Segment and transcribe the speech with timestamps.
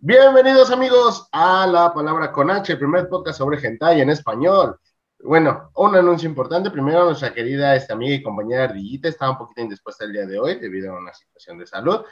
[0.00, 4.78] Bienvenidos amigos a La Palabra con H, el primer podcast sobre hentai en español.
[5.24, 6.70] Bueno, un anuncio importante.
[6.70, 10.38] Primero, nuestra querida esta amiga y compañera Ardillita estaba un poquito indispuesta el día de
[10.38, 12.04] hoy debido a una situación de salud.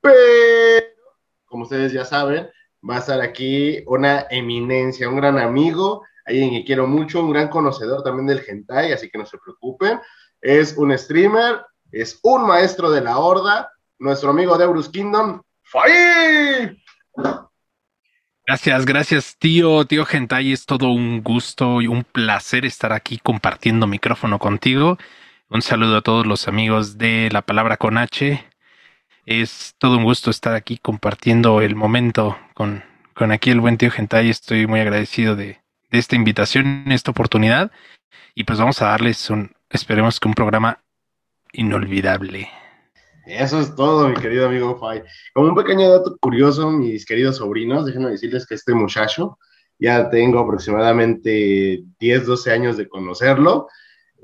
[0.00, 0.86] Pero,
[1.46, 2.48] como ustedes ya saben,
[2.88, 7.48] va a estar aquí una eminencia, un gran amigo, alguien que quiero mucho, un gran
[7.48, 9.98] conocedor también del hentai, así que no se preocupen.
[10.40, 13.68] Es un streamer, es un maestro de la horda,
[13.98, 16.79] nuestro amigo de Eurus Kingdom, ¡Fai!
[18.46, 20.52] Gracias, gracias, tío, tío Gentai.
[20.52, 24.98] Es todo un gusto y un placer estar aquí compartiendo micrófono contigo.
[25.48, 28.44] Un saludo a todos los amigos de La Palabra con H.
[29.24, 32.82] Es todo un gusto estar aquí compartiendo el momento con,
[33.14, 34.28] con aquí el buen tío Gentai.
[34.28, 37.70] Estoy muy agradecido de, de esta invitación, esta oportunidad.
[38.34, 40.80] Y pues vamos a darles un, esperemos que un programa
[41.52, 42.50] inolvidable.
[43.30, 45.04] Eso es todo, mi querido amigo Fai.
[45.32, 49.38] Como un pequeño dato curioso, mis queridos sobrinos, déjenme decirles que este muchacho,
[49.78, 53.68] ya tengo aproximadamente 10, 12 años de conocerlo.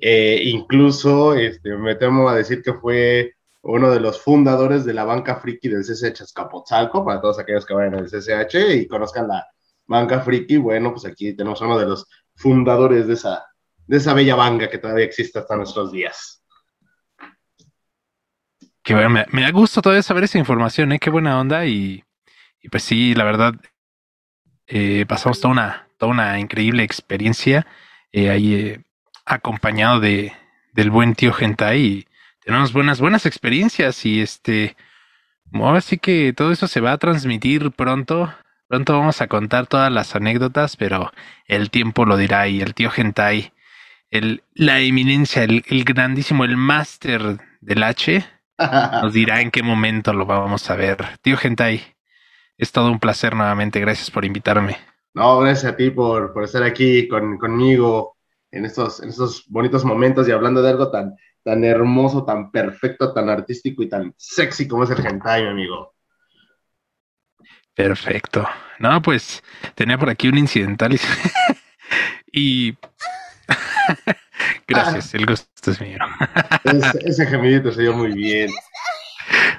[0.00, 5.04] Eh, incluso este, me temo a decir que fue uno de los fundadores de la
[5.04, 9.46] banca friki del CCH Escapotzalco, para todos aquellos que vayan al CCH y conozcan la
[9.86, 10.56] banca friki.
[10.56, 13.46] Bueno, pues aquí tenemos uno de los fundadores de esa,
[13.86, 16.35] de esa bella banca que todavía existe hasta nuestros días.
[18.86, 21.00] Que bueno, me, da gusto todavía saber esa información, ¿eh?
[21.00, 21.66] Qué buena onda.
[21.66, 22.04] Y,
[22.62, 23.54] y pues sí, la verdad,
[24.68, 27.66] eh, pasamos toda una, toda una increíble experiencia
[28.12, 28.84] eh, ahí eh,
[29.24, 30.32] acompañado de,
[30.72, 31.80] del buen tío Gentai.
[31.80, 32.06] Y
[32.44, 34.06] tenemos buenas, buenas experiencias.
[34.06, 34.76] Y este,
[35.52, 38.32] ahora sí que todo eso se va a transmitir pronto.
[38.68, 41.12] Pronto vamos a contar todas las anécdotas, pero
[41.46, 42.46] el tiempo lo dirá.
[42.46, 43.52] Y el tío Gentai,
[44.10, 50.12] el, la eminencia, el, el grandísimo, el máster del H nos dirá en qué momento
[50.12, 50.98] lo vamos a ver.
[51.22, 51.82] Tío Gentai,
[52.58, 53.80] es todo un placer nuevamente.
[53.80, 54.76] Gracias por invitarme.
[55.14, 58.16] No, gracias a ti por, por estar aquí con, conmigo
[58.50, 63.12] en estos, en estos bonitos momentos y hablando de algo tan, tan hermoso, tan perfecto,
[63.12, 65.94] tan artístico y tan sexy como es el Gentai, mi amigo.
[67.74, 68.46] Perfecto.
[68.78, 69.42] No, pues
[69.74, 70.98] tenía por aquí un incidental y,
[72.32, 72.78] y
[74.68, 75.98] Gracias, el gusto es mío.
[76.64, 78.50] ese, ese gemidito se dio muy bien.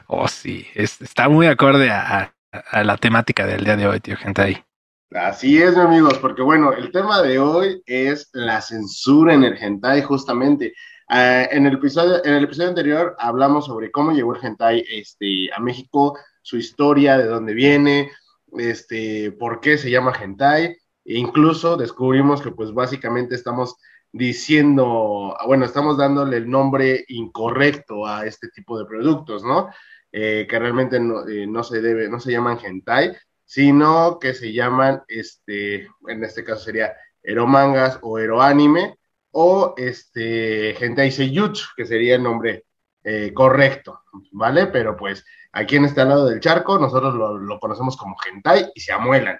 [0.08, 4.18] Oh, sí, es, está muy acorde a, a, la temática del día de hoy, tío,
[4.18, 4.64] gente ahí.
[5.12, 10.02] Así es, amigos, porque bueno, el tema de hoy es la censura en el hentai,
[10.02, 10.74] justamente.
[11.10, 15.50] Uh, en, el episodio, en el episodio anterior hablamos sobre cómo llegó el hentai este,
[15.56, 18.12] a México, su historia, de dónde viene,
[18.58, 23.78] este, por qué se llama hentai, e incluso descubrimos que pues básicamente estamos
[24.12, 29.70] diciendo, bueno, estamos dándole el nombre incorrecto a este tipo de productos, ¿no?
[30.12, 33.16] Eh, que realmente no, eh, no, se debe, no se llaman hentai,
[33.46, 38.98] sino que se llaman, este, en este caso sería eromangas o eroanime,
[39.32, 42.66] o este, hentai seiyutsu, que sería el nombre
[43.04, 44.02] eh, correcto,
[44.32, 44.68] ¿vale?
[44.68, 48.80] Pero pues aquí en este lado del charco nosotros lo, lo conocemos como hentai y
[48.80, 49.40] se amuelan.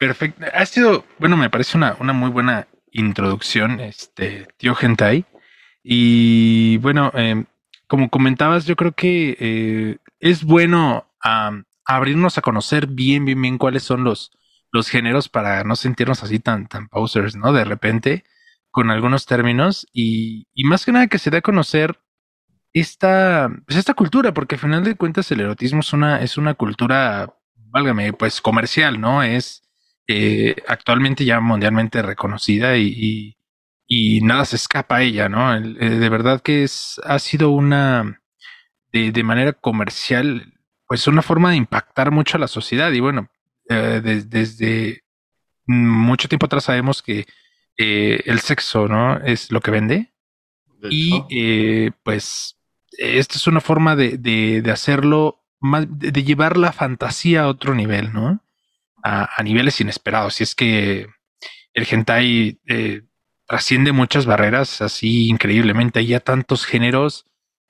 [0.00, 0.46] Perfecto.
[0.54, 5.26] Ha sido, bueno, me parece una, una muy buena introducción, este, tío Gentai.
[5.82, 7.44] Y bueno, eh,
[7.86, 11.06] como comentabas, yo creo que eh, es bueno
[11.84, 14.30] abrirnos a conocer bien, bien, bien cuáles son los,
[14.72, 17.52] los géneros para no sentirnos así tan, tan posers, ¿no?
[17.52, 18.24] De repente,
[18.70, 22.00] con algunos términos y, y más que nada que se dé a conocer
[22.72, 26.54] esta, pues esta cultura, porque al final de cuentas el erotismo es una, es una
[26.54, 29.22] cultura, válgame, pues comercial, ¿no?
[29.22, 29.62] Es,
[30.12, 33.36] eh, actualmente ya mundialmente reconocida y, y,
[33.86, 35.54] y, nada se escapa a ella, ¿no?
[35.54, 38.20] El, eh, de verdad que es, ha sido una,
[38.92, 40.52] de, de, manera comercial,
[40.88, 43.28] pues una forma de impactar mucho a la sociedad y bueno,
[43.68, 45.04] eh, de, desde
[45.66, 47.26] mucho tiempo atrás sabemos que
[47.78, 49.18] eh, el sexo, ¿no?
[49.20, 50.12] Es lo que vende
[50.88, 52.56] y pues
[52.98, 57.74] esta es una forma de, de, de hacerlo, más, de llevar la fantasía a otro
[57.74, 58.42] nivel, ¿no?
[59.02, 60.40] A, a niveles inesperados.
[60.40, 61.06] Y es que
[61.74, 63.02] el hentai eh,
[63.46, 66.00] trasciende muchas barreras así increíblemente.
[66.00, 67.26] Hay ya tantos géneros,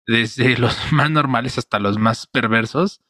[0.06, 3.00] desde los más normales hasta los más perversos.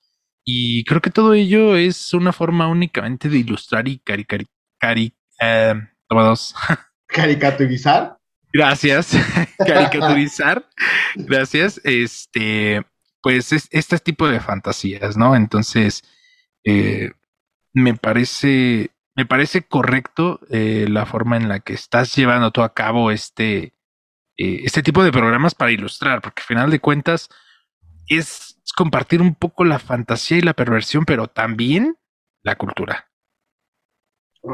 [0.45, 4.47] Y creo que todo ello es una forma únicamente de ilustrar y cari, cari,
[4.79, 5.75] cari eh,
[6.09, 6.55] toma dos.
[7.07, 8.19] Caricaturizar.
[8.53, 9.13] Gracias.
[9.59, 10.67] Caricaturizar.
[11.15, 11.81] Gracias.
[11.85, 12.83] Este,
[13.23, 15.37] pues es este tipo de fantasías, ¿no?
[15.37, 16.03] Entonces,
[16.65, 17.11] eh,
[17.73, 22.75] me parece, me parece correcto eh, la forma en la que estás llevando tú a
[22.75, 23.75] cabo este,
[24.37, 27.29] eh, este tipo de programas para ilustrar, porque al final de cuentas,
[28.09, 31.97] es compartir un poco la fantasía y la perversión, pero también
[32.43, 33.09] la cultura.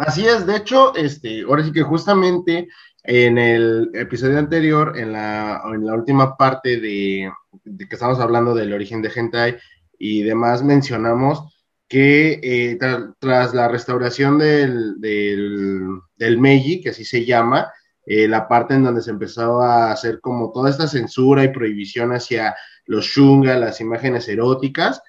[0.00, 2.68] Así es, de hecho, este, ahora sí que justamente
[3.04, 7.30] en el episodio anterior, en la, en la última parte de,
[7.64, 9.56] que estamos hablando del origen de hentai
[9.98, 11.55] y demás, mencionamos
[11.88, 12.78] que eh,
[13.18, 17.72] tras la restauración del, del, Meiji, que así se llama,
[18.04, 22.12] eh, la parte en donde se empezó a hacer como toda esta censura y prohibición
[22.12, 22.56] hacia
[22.86, 25.02] los shunga, las imágenes eróticas,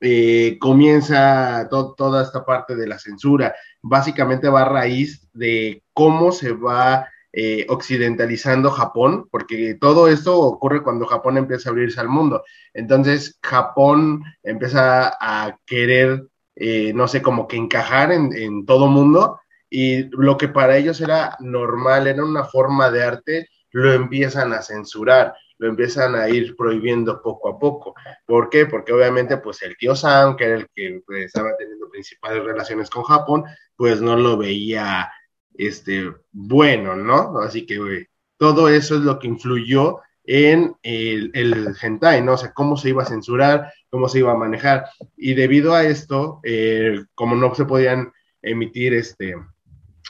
[0.00, 3.54] eh, comienza toda esta parte de la censura.
[3.82, 10.82] Básicamente va a raíz de cómo se va eh, occidentalizando Japón, porque todo esto ocurre
[10.82, 12.44] cuando Japón empieza a abrirse al mundo.
[12.72, 19.40] Entonces, Japón empieza a querer, eh, no sé, como que encajar en, en todo mundo,
[19.68, 24.62] y lo que para ellos era normal, era una forma de arte, lo empiezan a
[24.62, 27.94] censurar lo empiezan a ir prohibiendo poco a poco.
[28.26, 28.66] ¿Por qué?
[28.66, 32.90] Porque obviamente pues el tío Sam, que era el que pues, estaba teniendo principales relaciones
[32.90, 33.44] con Japón,
[33.76, 35.10] pues no lo veía
[35.54, 37.38] este, bueno, ¿no?
[37.38, 42.32] Así que todo eso es lo que influyó en el, hentai, ¿no?
[42.32, 44.86] O sea, cómo se iba a censurar, cómo se iba a manejar.
[45.16, 48.12] Y debido a esto, eh, como no se podían
[48.42, 49.34] emitir este,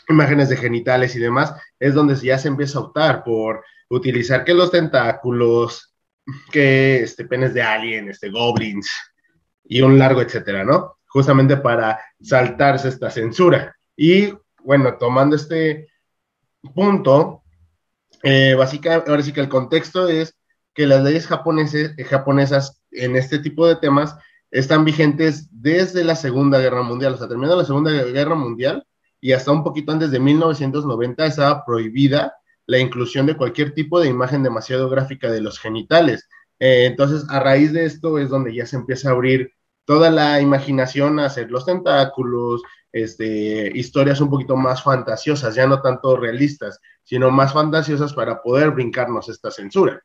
[0.08, 4.54] imágenes de genitales y demás, es donde ya se empieza a optar por utilizar que
[4.54, 5.94] los tentáculos,
[6.50, 8.90] que este, penes de alien, este, goblins
[9.64, 10.98] y un largo etcétera, ¿no?
[11.06, 13.76] Justamente para saltarse esta censura.
[13.96, 14.32] Y
[14.64, 15.88] bueno, tomando este
[16.74, 17.42] punto,
[18.22, 20.36] eh, ahora sí que el contexto es
[20.74, 24.16] que las leyes japoneses, japonesas en este tipo de temas
[24.50, 28.86] están vigentes desde la Segunda Guerra Mundial, o sea, terminando la Segunda Guerra Mundial
[29.20, 32.34] y hasta un poquito antes de 1990 estaba prohibida
[32.66, 36.28] la inclusión de cualquier tipo de imagen demasiado gráfica de los genitales.
[36.58, 39.52] Eh, entonces, a raíz de esto es donde ya se empieza a abrir
[39.84, 42.62] toda la imaginación a hacer los tentáculos,
[42.94, 48.70] este, historias un poquito más fantasiosas, ya no tanto realistas, sino más fantasiosas para poder
[48.70, 50.00] brincarnos esta censura.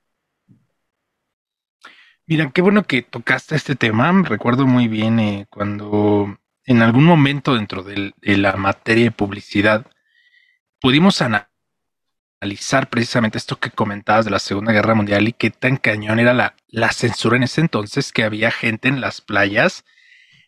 [2.26, 4.12] Mira, qué bueno que tocaste este tema.
[4.24, 9.86] Recuerdo muy bien eh, cuando en algún momento dentro de la materia de publicidad
[10.82, 16.20] pudimos analizar precisamente esto que comentabas de la Segunda Guerra Mundial y qué tan cañón
[16.20, 19.86] era la, la censura en ese entonces que había gente en las playas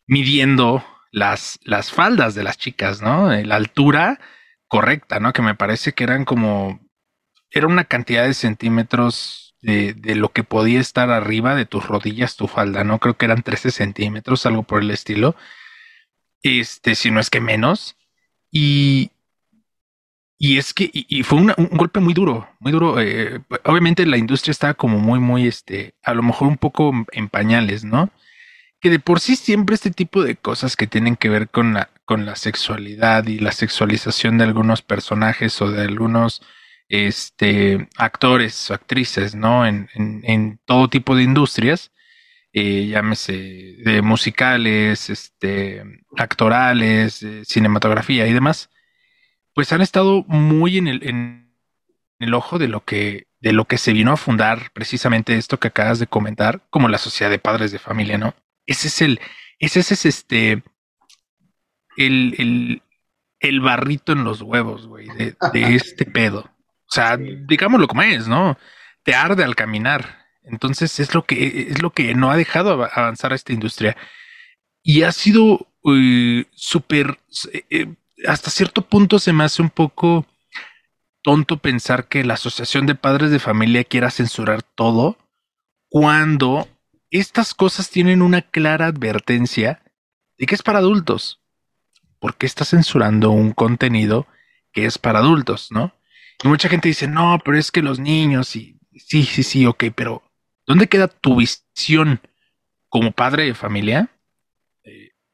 [0.07, 3.31] midiendo las, las faldas de las chicas, ¿no?
[3.31, 4.19] La altura
[4.67, 5.33] correcta, ¿no?
[5.33, 6.79] Que me parece que eran como,
[7.51, 12.35] era una cantidad de centímetros de, de, lo que podía estar arriba de tus rodillas,
[12.35, 12.99] tu falda, ¿no?
[12.99, 15.35] Creo que eran 13 centímetros, algo por el estilo.
[16.41, 17.95] Este, si no es que menos.
[18.49, 19.11] Y,
[20.37, 22.99] y es que, y, fue un golpe muy duro, muy duro.
[22.99, 27.29] Eh, obviamente la industria está como muy, muy, este, a lo mejor un poco en
[27.29, 28.09] pañales, ¿no?
[28.81, 31.89] Que de por sí siempre este tipo de cosas que tienen que ver con la,
[32.05, 36.41] con la sexualidad y la sexualización de algunos personajes o de algunos,
[36.89, 39.65] este, actores o actrices, ¿no?
[39.65, 41.91] En, en, todo tipo de industrias,
[42.53, 45.83] eh, llámese de musicales, este,
[46.17, 48.69] actorales, cinematografía y demás
[49.53, 51.55] pues han estado muy en el, en
[52.19, 55.69] el ojo de lo que de lo que se vino a fundar precisamente esto que
[55.69, 58.35] acabas de comentar, como la sociedad de padres de familia, ¿no?
[58.65, 59.19] Ese es el,
[59.59, 60.63] ese es este,
[61.97, 62.81] el, el,
[63.39, 66.39] el barrito en los huevos, güey, de, de, este pedo.
[66.39, 68.57] O sea, digámoslo como es, ¿no?
[69.03, 70.21] Te arde al caminar.
[70.43, 73.95] Entonces es lo que, es lo que no ha dejado avanzar a esta industria.
[74.83, 77.19] Y ha sido uh, súper,
[77.69, 77.93] eh,
[78.27, 80.25] hasta cierto punto se me hace un poco
[81.21, 85.17] tonto pensar que la Asociación de Padres de Familia quiera censurar todo
[85.89, 86.67] cuando
[87.19, 89.83] estas cosas tienen una clara advertencia
[90.37, 91.41] de que es para adultos.
[92.19, 94.27] ¿Por qué está censurando un contenido
[94.71, 95.93] que es para adultos, no?
[96.43, 99.85] Y mucha gente dice, no, pero es que los niños, y sí, sí, sí, ok,
[99.95, 100.23] pero
[100.65, 102.21] ¿dónde queda tu visión
[102.89, 104.09] como padre de familia?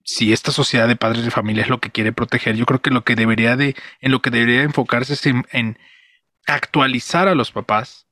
[0.07, 2.91] si esta sociedad de padres de familia es lo que quiere proteger, yo creo que
[2.91, 5.77] lo que debería de, en lo que debería enfocarse es en,
[6.48, 8.06] actualizar a los papás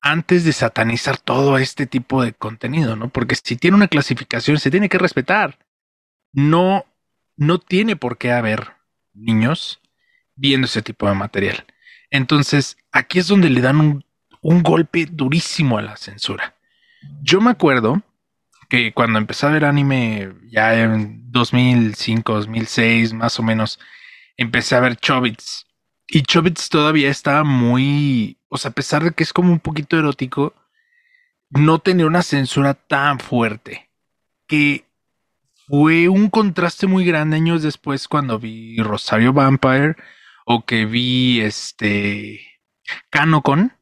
[0.00, 3.10] antes de satanizar todo este tipo de contenido, ¿no?
[3.10, 5.58] Porque si tiene una clasificación, se tiene que respetar.
[6.32, 6.86] No,
[7.36, 8.72] no tiene por qué haber
[9.12, 9.80] niños
[10.36, 11.64] viendo ese tipo de material.
[12.10, 14.02] Entonces, aquí es donde le dan
[14.42, 16.56] un, golpe durísimo a la censura.
[17.22, 18.02] Yo me acuerdo
[18.68, 23.78] que cuando empecé a ver anime ya en 2005, 2006 más o menos,
[24.36, 25.66] empecé a ver Chobits.
[26.12, 29.96] Y Chobits todavía estaba muy, o sea, a pesar de que es como un poquito
[29.96, 30.54] erótico,
[31.50, 33.90] no tener una censura tan fuerte.
[34.48, 34.84] Que
[35.68, 39.94] fue un contraste muy grande años después cuando vi Rosario Vampire
[40.44, 42.40] o que vi este
[43.10, 43.72] Canocon,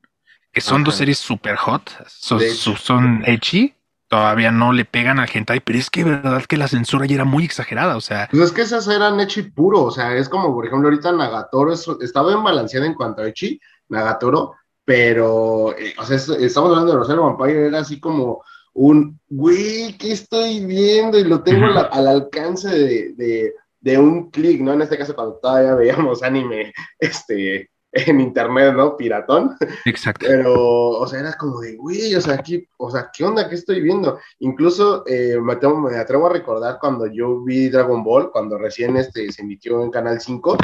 [0.52, 3.74] que son dos series super hot, son, son ecchi,
[4.08, 7.24] todavía no le pegan al hentai, pero es que verdad que la censura ya era
[7.24, 8.28] muy exagerada, o sea.
[8.30, 11.72] Pues es que esas eran ecchi puro, o sea, es como, por ejemplo, ahorita Nagatoro
[11.72, 16.98] estaba bien balanceada en cuanto a ecchi, Nagatoro, pero, eh, o sea, estamos hablando de
[16.98, 21.18] Rosario Vampire, era así como un, güey, ¿qué estoy viendo?
[21.18, 24.72] Y lo tengo al alcance de, de, un clic, ¿no?
[24.72, 28.96] En este caso, cuando todavía veíamos anime, este, en internet, ¿no?
[28.96, 29.56] Piratón.
[29.84, 30.26] Exacto.
[30.28, 30.54] Pero,
[30.90, 33.48] o sea, era como de, güey, o sea, aquí, o sea, ¿qué onda?
[33.48, 34.18] ¿Qué estoy viendo?
[34.40, 39.30] Incluso eh, me, me, atrevo a recordar cuando yo vi Dragon Ball, cuando recién este,
[39.32, 40.58] se emitió en Canal 5.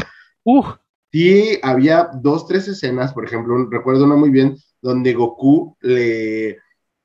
[0.44, 0.64] Uh.
[1.10, 6.58] Sí, había dos, tres escenas, por ejemplo, recuerdo una muy bien, donde Goku le,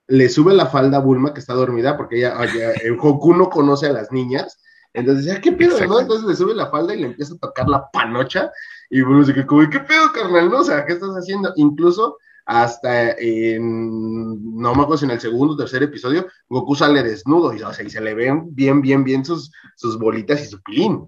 [0.07, 2.35] le sube la falda a Bulma, que está dormida, porque ella,
[2.83, 4.59] el Goku no conoce a las niñas.
[4.93, 5.99] Entonces, ¿qué pedo, no?
[5.99, 8.51] Entonces le sube la falda y le empieza a tocar la panocha
[8.89, 10.49] y Bruno se como, ¿qué pedo, carnal?
[10.49, 11.53] No, o sea, ¿qué estás haciendo?
[11.55, 17.03] Incluso hasta en, no me acuerdo si en el segundo o tercer episodio, Goku sale
[17.03, 20.47] desnudo y, o sea, y se le ven bien, bien, bien sus, sus bolitas y
[20.47, 21.07] su pilín.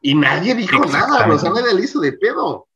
[0.00, 2.66] Y nadie dijo nada, o sea, nadie le hizo de pedo.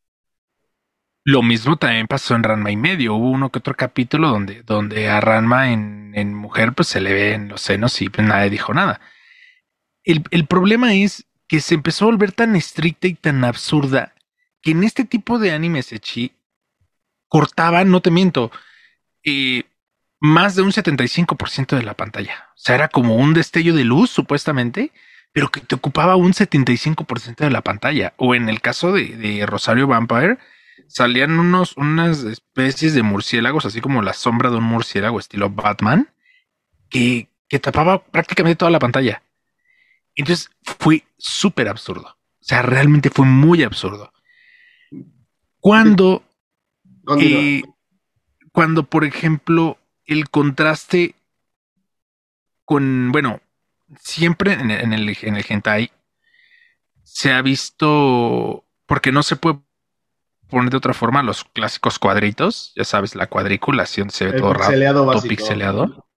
[1.24, 3.16] Lo mismo también pasó en Ranma y medio.
[3.16, 7.12] Hubo uno que otro capítulo donde, donde a Ranma en, en mujer pues se le
[7.12, 9.00] ven los senos y pues nadie dijo nada.
[10.04, 14.14] El, el problema es que se empezó a volver tan estricta y tan absurda
[14.66, 16.32] que en este tipo de animes Echi
[17.28, 18.50] cortaban, no te miento,
[19.22, 19.62] eh,
[20.18, 22.48] más de un 75% de la pantalla.
[22.48, 24.90] O sea, era como un destello de luz, supuestamente,
[25.30, 28.14] pero que te ocupaba un 75% de la pantalla.
[28.16, 30.38] O en el caso de, Rosario Vampire,
[30.88, 36.08] salían unos, unas especies de murciélagos, así como la sombra de un murciélago estilo Batman,
[36.90, 39.22] que, que tapaba prácticamente toda la pantalla.
[40.16, 42.18] Entonces fue súper absurdo.
[42.40, 44.12] O sea, realmente fue muy absurdo.
[45.66, 46.22] Cuando,
[47.18, 47.60] eh,
[48.52, 51.16] cuando, por ejemplo, el contraste
[52.64, 53.40] con, bueno,
[53.98, 55.90] siempre en el, en el, en el hentai
[57.02, 59.58] se ha visto, porque no se puede
[60.48, 65.20] poner de otra forma los clásicos cuadritos, ya sabes, la cuadrícula, se ve todo raro,
[65.22, 66.08] pixeleado.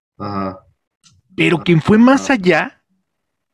[1.36, 2.79] Pero quien fue más allá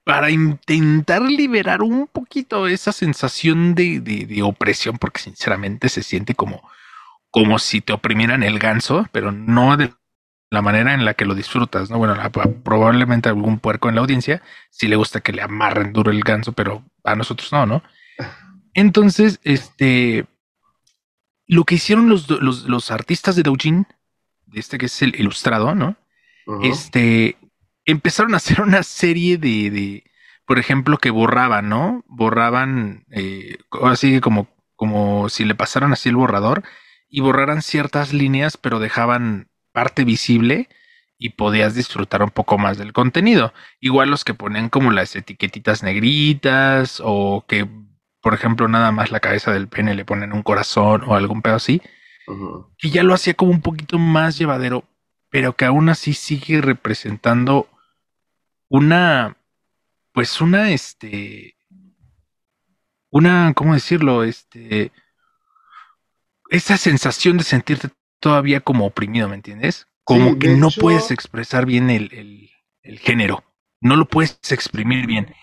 [0.05, 6.61] para intentar liberar un poquito esa sensación de, opresión, porque sinceramente se siente como,
[7.31, 9.91] como si te oprimieran el ganso, pero no de
[10.51, 11.97] la manera en la que lo disfrutas, ¿no?
[11.97, 12.15] Bueno,
[12.63, 16.53] probablemente algún puerco en la audiencia sí le gusta que le amarren duro el ganso,
[16.53, 17.83] pero a nosotros no, ¿no?
[18.75, 20.27] Entonces, este,
[21.47, 23.87] lo que hicieron los, los, artistas de Doujin,
[24.45, 25.97] de este que es el ilustrado, ¿no?
[26.61, 27.37] Este,
[27.85, 30.03] empezaron a hacer una serie de, de
[30.45, 32.03] por ejemplo, que borraban, ¿no?
[32.07, 36.63] Borraban, eh, así como, como si le pasaran así el borrador
[37.09, 40.69] y borraran ciertas líneas, pero dejaban parte visible
[41.17, 43.53] y podías disfrutar un poco más del contenido.
[43.79, 47.67] Igual los que ponen como las etiquetitas negritas o que,
[48.21, 51.55] por ejemplo, nada más la cabeza del pene le ponen un corazón o algún pedo
[51.55, 51.81] así,
[52.77, 54.83] que ya lo hacía como un poquito más llevadero,
[55.29, 57.67] pero que aún así sigue representando
[58.75, 59.37] una,
[60.11, 61.55] pues una, este,
[63.09, 64.23] una, ¿cómo decirlo?
[64.23, 64.91] Este,
[66.49, 67.89] esa sensación de sentirte
[68.19, 69.87] todavía como oprimido, ¿me entiendes?
[70.03, 72.51] Como que no puedes expresar bien el,
[72.99, 73.43] género,
[73.81, 75.33] no lo puedes exprimir bien.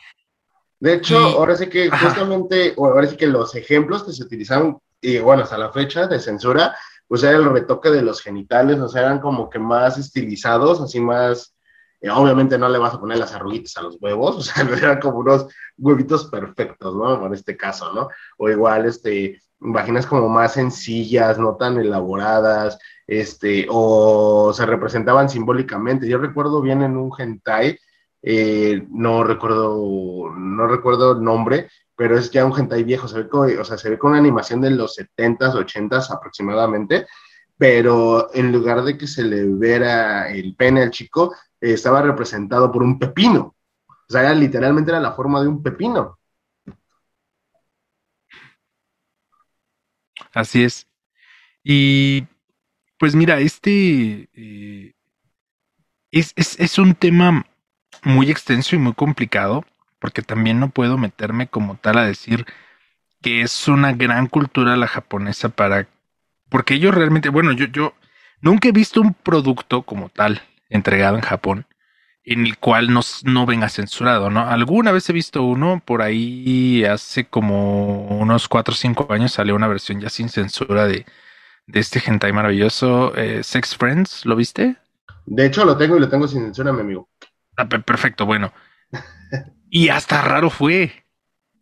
[0.79, 5.19] De hecho, ahora sí que justamente, ahora sí que los ejemplos que se utilizaron, y
[5.19, 6.77] bueno, hasta la fecha de censura,
[7.09, 11.01] pues era el retoque de los genitales, o sea, eran como que más estilizados, así
[11.01, 11.52] más,
[12.03, 15.01] eh, obviamente no le vas a poner las arruguitas a los huevos, o sea, eran
[15.01, 15.47] como unos
[15.79, 17.25] huevitos perfectos, ¿no?
[17.27, 18.09] En este caso, ¿no?
[18.39, 26.09] O igual, este, vaginas como más sencillas, no tan elaboradas, este, o se representaban simbólicamente.
[26.09, 27.79] Yo recuerdo bien en un hentai,
[28.23, 33.29] eh, no recuerdo, no recuerdo el nombre, pero es ya un hentai viejo, se ve
[33.33, 37.07] o sea, se ve con una animación de los 70s, 80s aproximadamente,
[37.57, 41.33] pero en lugar de que se le viera el pene al chico,
[41.63, 43.55] estaba representado por un pepino.
[43.87, 46.19] O sea, literalmente era la forma de un pepino.
[50.35, 50.89] Así es.
[51.63, 52.27] Y
[52.99, 54.95] pues mira, este eh,
[56.11, 57.47] es, un tema
[58.03, 59.65] muy extenso y muy complicado,
[59.99, 62.47] porque también no puedo meterme como tal a decir
[63.23, 65.89] que es una gran cultura la japonesa para,
[66.49, 67.95] porque ellos realmente, bueno, yo
[68.41, 71.67] nunca he visto un producto como tal entregado en Japón
[72.25, 74.49] en el cual no, no venga censurado, ¿no?
[74.49, 79.57] Alguna vez he visto uno por ahí hace como unos 4 o 5 años salió
[79.57, 81.05] una versión ya sin censura de,
[81.67, 84.77] de este hentai maravilloso, eh, Sex Friends, ¿lo viste?
[85.27, 87.09] De hecho, lo tengo y lo tengo sin censura, mi amigo.
[87.57, 88.53] Ah, perfecto, bueno.
[89.71, 91.05] y hasta raro fue.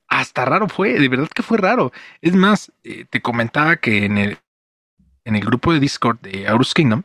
[0.09, 1.93] Hasta raro fue, de verdad que fue raro.
[2.21, 4.39] Es más, eh, te comentaba que en el,
[5.25, 7.05] en el grupo de Discord de Aurus Kingdom,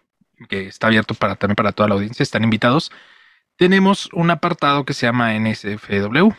[0.50, 2.92] que está abierto para, también para toda la audiencia, están invitados,
[3.58, 6.32] tenemos un apartado que se llama NSFW.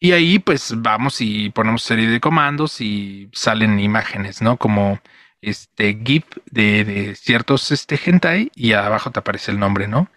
[0.00, 4.58] Y ahí pues vamos y ponemos serie de comandos y salen imágenes, ¿no?
[4.58, 5.00] Como
[5.40, 10.10] este GIF de, ciertos este, hentai y abajo te aparece el nombre, ¿no?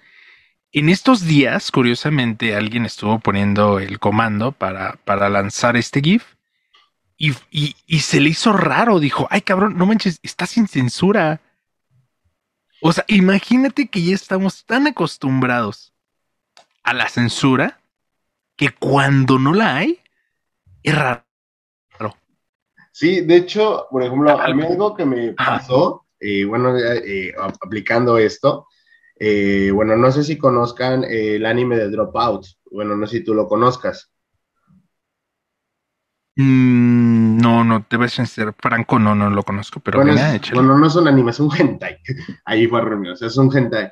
[0.73, 6.25] En estos días, curiosamente, alguien estuvo poniendo el comando para, para lanzar este GIF
[7.17, 8.99] y, y, se le hizo raro.
[8.99, 11.41] Dijo, ay cabrón, no manches, está sin censura.
[12.81, 15.93] O sea, imagínate que ya estamos tan acostumbrados
[16.83, 17.79] a la censura
[18.55, 19.99] que cuando no la hay,
[20.83, 21.23] es raro.
[22.91, 28.67] Sí, de hecho, por ejemplo, algo que me pasó, eh, bueno, eh, aplicando esto,
[29.19, 33.35] eh, bueno, no sé si conozcan el anime de Dropout, bueno, no sé si tú
[33.35, 34.11] lo conozcas.
[36.39, 40.15] Mm, no, no, te voy a ser franco, no, no lo conozco, pero bueno,
[40.53, 41.97] bueno, no es un anime, es un hentai.
[42.45, 43.91] Ahí fue reunión, o sea, es un hentai.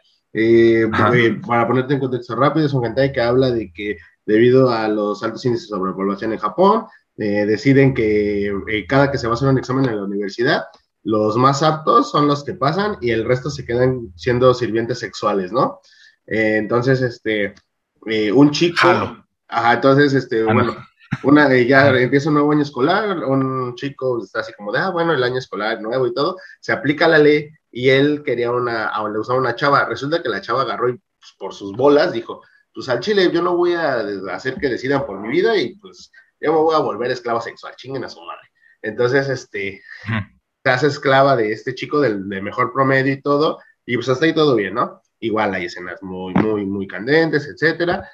[1.42, 3.98] para ponerte en contexto rápido, es un hentai que habla de que
[4.28, 6.86] debido a los altos índices de sobrepoblación en Japón,
[7.18, 10.66] eh, deciden que eh, cada que se va a hacer un examen en la universidad,
[11.04, 15.52] los más aptos son los que pasan y el resto se quedan siendo sirvientes sexuales,
[15.52, 15.80] ¿no?
[16.28, 17.56] Eh, entonces, este,
[18.34, 18.88] un chico,
[19.48, 20.76] ajá, entonces, este, ah, bueno,
[21.24, 25.14] una, ya empieza un nuevo año escolar, un chico está así como de, ah, bueno,
[25.14, 29.20] el año escolar nuevo y todo, se aplica la ley y él quería una, le
[29.20, 32.42] usaba una chava, resulta que la chava agarró y pues, por sus bolas dijo,
[32.74, 34.00] pues al chile yo no voy a
[34.34, 37.76] hacer que decidan por mi vida y pues yo me voy a volver esclava sexual,
[37.76, 38.50] chinguen a su madre.
[38.82, 39.82] Entonces, este,
[40.64, 44.34] se hace esclava de este chico del, mejor promedio y todo, y pues hasta ahí
[44.34, 45.02] todo bien, ¿no?
[45.20, 48.10] Igual hay escenas muy, muy, muy candentes, etcétera.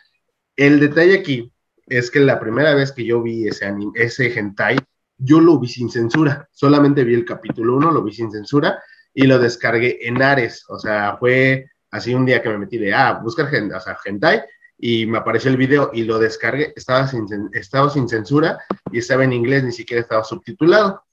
[0.56, 1.52] El detalle aquí
[1.92, 4.78] es que la primera vez que yo vi ese, anime, ese hentai,
[5.18, 8.82] yo lo vi sin censura, solamente vi el capítulo 1, lo vi sin censura
[9.14, 12.94] y lo descargué en Ares, o sea, fue así un día que me metí de,
[12.94, 14.42] ah, buscar o sea, hentai,
[14.78, 19.66] y me apareció el video y lo descargué, estaba sin, censura y estaba en inglés,
[19.66, 21.04] ni siquiera estaba subtitulado.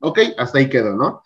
[0.00, 1.22] Ok, hasta ahí quedó, ¿no?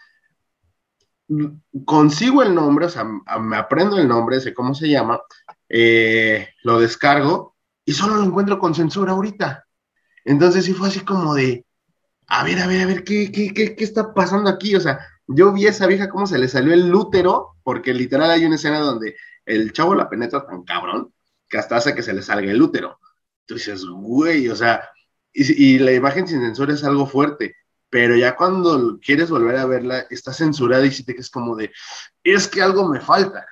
[1.87, 5.19] Consigo el nombre, o sea, me aprendo el nombre, sé cómo se llama,
[5.67, 7.52] eh, lo descargo
[7.85, 9.67] y solo lo encuentro con censura ahorita.
[10.25, 11.65] Entonces sí fue así como de,
[12.29, 14.75] a ver, a ver, a ver, ¿qué, qué, qué, qué está pasando aquí?
[14.77, 18.31] O sea, yo vi a esa vieja cómo se le salió el útero, porque literal
[18.31, 19.17] hay una escena donde
[19.47, 21.13] el chavo la penetra tan cabrón
[21.49, 22.99] que hasta hace que se le salga el útero.
[23.47, 24.89] Tú dices, güey, o sea,
[25.33, 27.57] y, la imagen sin censura es algo fuerte,
[27.91, 31.71] pero ya cuando quieres volver a verla, está censurada y si te quedas como de,
[32.23, 33.47] es que algo me falta.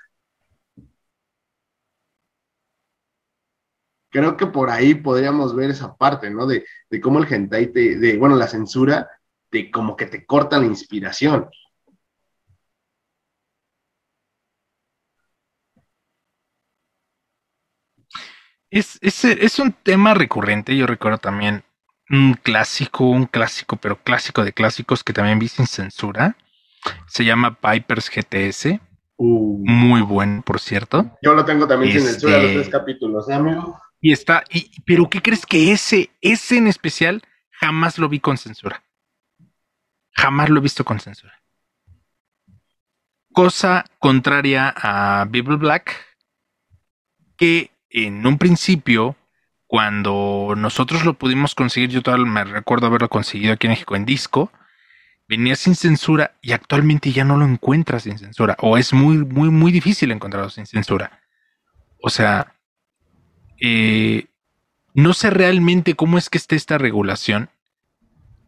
[4.11, 6.47] Creo que por ahí podríamos ver esa parte, ¿no?
[6.47, 9.09] De, de cómo el hentai te, de, bueno, la censura,
[9.51, 11.49] de como que te corta la inspiración.
[18.71, 20.77] Es, es, un tema recurrente.
[20.77, 21.65] Yo recuerdo también
[22.09, 26.37] un clásico, un clásico, pero clásico de clásicos que también vi sin censura.
[27.07, 28.81] Se llama Pipers GTS.
[29.17, 29.65] Uh.
[29.67, 31.19] Muy buen, por cierto.
[31.21, 33.77] Yo lo tengo también sin censura, los tres este, capítulos, ¿eh, amigo?
[34.01, 38.39] Y está, y, pero ¿qué crees que ese, ese en especial jamás lo vi con
[38.39, 38.83] censura?
[40.13, 41.41] Jamás lo he visto con censura.
[43.33, 45.95] Cosa contraria a Bible Black,
[47.37, 49.17] que en un principio,
[49.67, 54.05] cuando nosotros lo pudimos conseguir, yo todavía me recuerdo haberlo conseguido aquí en México en
[54.05, 54.51] disco,
[55.29, 59.51] venía sin censura y actualmente ya no lo encuentras sin censura, o es muy, muy,
[59.51, 61.23] muy difícil encontrarlo sin censura.
[62.03, 62.60] O sea,
[63.61, 64.27] eh,
[64.95, 67.51] no sé realmente cómo es que esté esta regulación,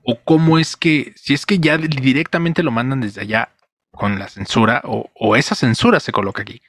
[0.04, 3.50] o cómo es que, si es que ya directamente lo mandan desde allá
[3.92, 6.60] con la censura, o, esa censura se coloca aquí.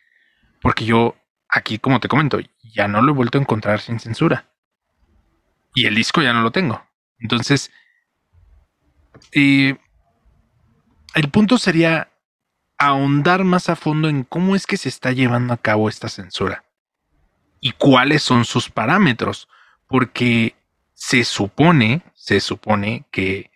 [0.62, 1.16] Porque yo
[1.50, 4.50] aquí, como te comento, ya no lo he vuelto a encontrar sin censura.
[5.74, 6.86] Y el disco ya no lo tengo.
[7.18, 7.72] Entonces,
[9.32, 9.78] eh,
[11.16, 12.12] el punto sería
[12.78, 16.64] ahondar más a fondo en cómo es que se está llevando a cabo esta censura
[17.64, 19.48] y cuáles son sus parámetros,
[19.88, 20.54] porque
[20.94, 23.52] se supone, se supone que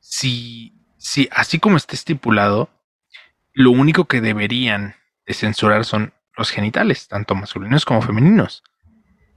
[0.00, 2.68] si, si así como está estipulado,
[3.54, 8.62] lo único que deberían de censurar son los genitales, tanto masculinos como femeninos.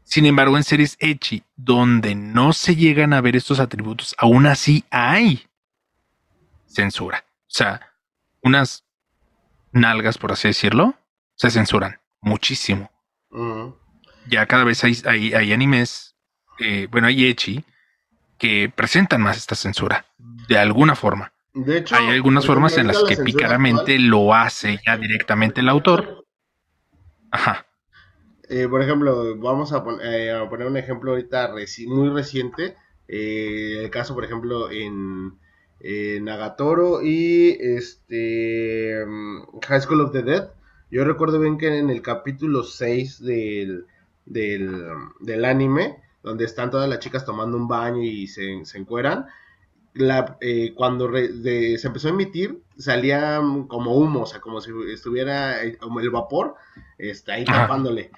[0.03, 4.83] Sin embargo, en series Echi, donde no se llegan a ver estos atributos, aún así
[4.91, 5.47] hay
[6.65, 7.23] censura.
[7.43, 7.93] O sea,
[8.43, 8.83] unas
[9.71, 10.95] nalgas, por así decirlo,
[11.35, 12.91] se censuran muchísimo.
[14.27, 16.15] Ya cada vez hay, hay, animes,
[16.59, 17.63] eh, bueno, hay Echi,
[18.37, 20.05] que presentan más esta censura,
[20.47, 21.33] de alguna forma.
[21.53, 26.25] De hecho, hay algunas formas en las que picaramente lo hace ya directamente el autor.
[27.29, 27.65] Ajá.
[28.49, 31.53] Eh, por ejemplo, vamos a, eh, a, poner un ejemplo ahorita
[31.87, 32.75] muy reciente.
[33.07, 35.39] el caso, por ejemplo, en
[36.23, 40.49] Nagatoro y este mm, High School of the Dead
[40.91, 43.85] yo recuerdo bien que en el capítulo 6 del,
[44.31, 49.27] del, anime, donde están todas las chicas tomando un baño y se, se encueran,
[49.93, 55.63] la, eh, cuando se empezó a emitir, salía como humo, o sea, como si estuviera
[55.63, 56.55] eh, el vapor
[56.97, 58.11] está ahí tapándole.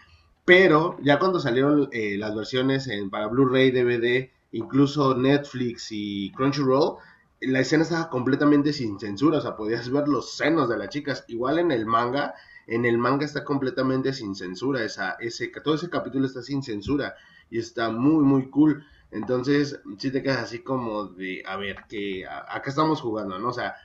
[0.45, 6.97] Pero ya cuando salieron eh, las versiones en, para Blu-ray, DVD, incluso Netflix y Crunchyroll,
[7.41, 11.25] la escena estaba completamente sin censura, o sea, podías ver los senos de las chicas.
[11.27, 12.35] Igual en el manga,
[12.67, 17.15] en el manga está completamente sin censura, ese, todo ese capítulo está sin censura
[17.49, 18.85] y está muy, muy cool.
[19.11, 23.49] Entonces, si te quedas así como de, a ver, que acá estamos jugando, ¿no?
[23.49, 23.75] O sea,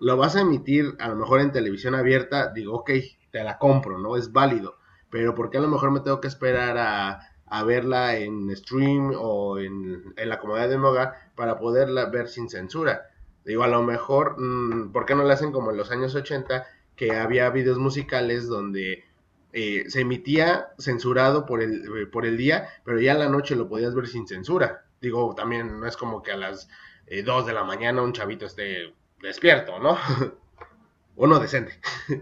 [0.00, 2.90] lo vas a emitir a lo mejor en televisión abierta, digo, ok,
[3.30, 4.16] te la compro, ¿no?
[4.16, 4.76] Es válido.
[5.10, 9.58] Pero ¿por qué a lo mejor me tengo que esperar a, verla en stream o
[9.58, 10.84] en, la comodidad de mi
[11.34, 13.08] para poderla ver sin censura?
[13.44, 16.66] Digo, a lo mejor, mm, ¿por qué no la hacen como en los años 80
[16.98, 19.04] que había videos musicales donde
[19.52, 23.54] eh, se emitía censurado por el, eh, por el día, pero ya en la noche
[23.54, 24.84] lo podías ver sin censura.
[25.00, 26.68] Digo, también no es como que a las
[27.06, 29.96] 2 eh, de la mañana un chavito esté despierto, ¿no?
[31.16, 31.80] Uno decente.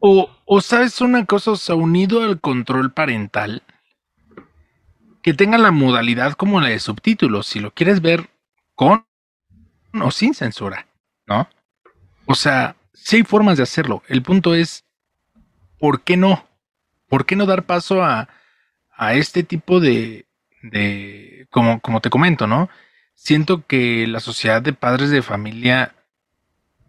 [0.00, 3.62] o, o sabes una cosa, o sea, unido al control parental,
[5.22, 8.28] que tenga la modalidad como la de subtítulos, si lo quieres ver
[8.74, 9.06] con
[9.98, 10.86] o sin censura,
[11.26, 11.48] ¿no?
[12.26, 12.76] O sea,
[13.08, 14.02] Sí hay formas de hacerlo.
[14.06, 14.84] El punto es,
[15.78, 16.46] ¿por qué no?
[17.08, 18.28] ¿Por qué no dar paso a,
[18.94, 20.26] a este tipo de,
[20.60, 22.68] de como, como te comento, ¿no?
[23.14, 25.94] Siento que la sociedad de padres de familia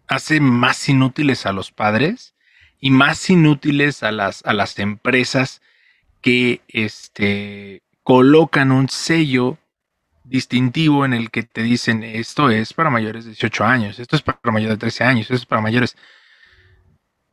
[0.08, 2.34] hace más inútiles a los padres
[2.80, 5.62] y más inútiles a las, a las empresas
[6.20, 9.56] que este, colocan un sello
[10.30, 14.22] distintivo en el que te dicen esto es para mayores de 18 años, esto es
[14.22, 15.96] para mayores de 13 años, esto es para mayores.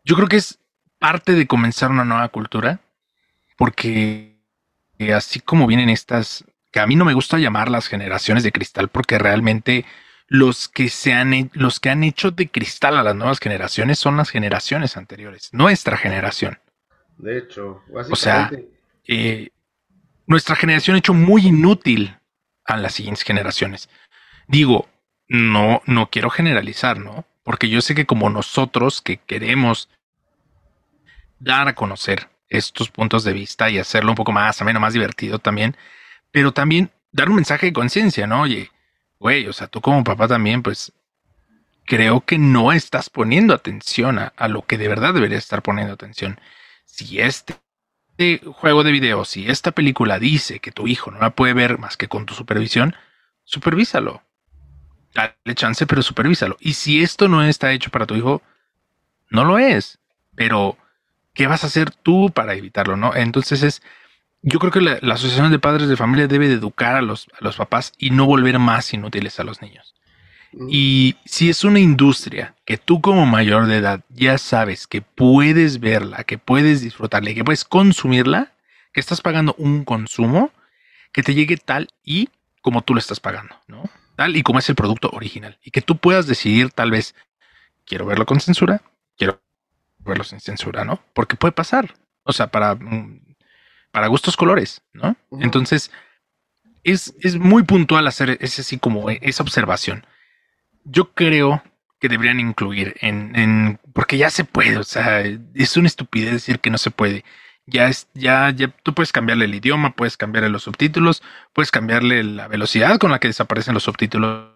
[0.04, 0.60] Yo creo que es
[0.98, 2.80] parte de comenzar una nueva cultura,
[3.56, 4.36] porque
[5.16, 8.90] así como vienen estas, que a mí no me gusta llamar las generaciones de cristal,
[8.90, 9.86] porque realmente
[10.28, 14.18] los que se han, los que han hecho de cristal a las nuevas generaciones son
[14.18, 16.60] las generaciones anteriores, nuestra generación.
[17.18, 18.52] De hecho, o sea,
[19.08, 19.50] eh,
[20.26, 22.18] nuestra generación ha hecho muy inútil
[22.68, 23.90] a las siguientes generaciones.
[24.48, 24.88] Digo,
[25.28, 27.26] no, no quiero generalizar, ¿no?
[27.44, 29.90] Porque yo sé que como nosotros que queremos
[31.40, 35.40] dar a conocer estos puntos de vista y hacerlo un poco más ameno, más divertido
[35.40, 35.76] también,
[36.32, 38.42] pero también dar un mensaje de conciencia, ¿no?
[38.42, 38.72] Oye,
[39.20, 40.94] güey, o sea, tú como papá también, pues
[41.86, 45.94] creo que no estás poniendo atención a, a lo que de verdad deberías estar poniendo
[45.94, 46.40] atención.
[46.86, 47.56] Si este
[48.18, 51.78] este juego de video, si esta película dice que tu hijo no la puede ver
[51.78, 52.96] más que con tu supervisión,
[53.44, 54.24] supervísalo.
[55.14, 56.58] Dale chance, pero supervísalo.
[56.60, 58.42] Y si esto no está hecho para tu hijo,
[59.30, 60.00] no lo es.
[60.36, 60.78] Pero,
[61.34, 62.98] ¿qué vas a hacer tú para evitarlo?
[62.98, 63.16] ¿No?
[63.16, 63.84] Entonces es.
[64.42, 67.44] Yo creo que la, Asociación de Padres de Familia debe de educar a los, a
[67.44, 69.94] los papás y no volver más inútiles a los niños.
[70.70, 75.80] Y si es una industria que tú como mayor de edad ya sabes que puedes
[75.80, 78.54] verla, que puedes disfrutarla, que puedes consumirla,
[78.94, 80.52] que estás pagando un consumo
[81.12, 82.30] que te llegue tal y
[82.62, 83.84] como tú lo estás pagando, ¿no?
[84.16, 85.60] Tal y como es el producto original.
[85.64, 87.14] Y que tú puedas decidir tal vez,
[87.86, 88.82] quiero verlo con censura,
[89.16, 89.40] quiero
[90.00, 91.00] verlo sin censura, ¿no?
[91.14, 91.94] Porque puede pasar.
[92.24, 93.36] O sea, para, mm,
[93.92, 95.16] para gustos colores, ¿no?
[95.40, 95.92] Entonces,
[96.84, 100.06] es, es muy puntual hacer ese así como esa observación
[100.90, 101.62] yo creo
[102.00, 106.70] que deberían incluir en, porque ya se puede, o sea, es una estupidez decir que
[106.70, 107.26] no se puede.
[107.66, 111.22] Ya es, ya, ya tú puedes cambiarle el idioma, puedes cambiarle los subtítulos,
[111.54, 114.52] puedes cambiarle la velocidad con la que desaparecen los subtítulos.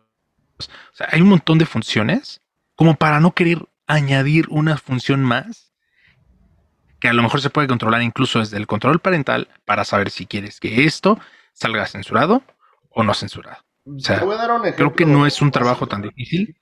[0.59, 2.41] O sea, hay un montón de funciones
[2.75, 5.71] como para no querer añadir una función más
[7.01, 10.27] que a lo mejor se puede controlar incluso desde el control parental para saber si
[10.27, 11.19] quieres que esto
[11.51, 12.43] salga censurado
[12.91, 13.65] o no censurado.
[13.85, 14.19] O sea,
[14.75, 16.55] creo que no es un trabajo tan difícil.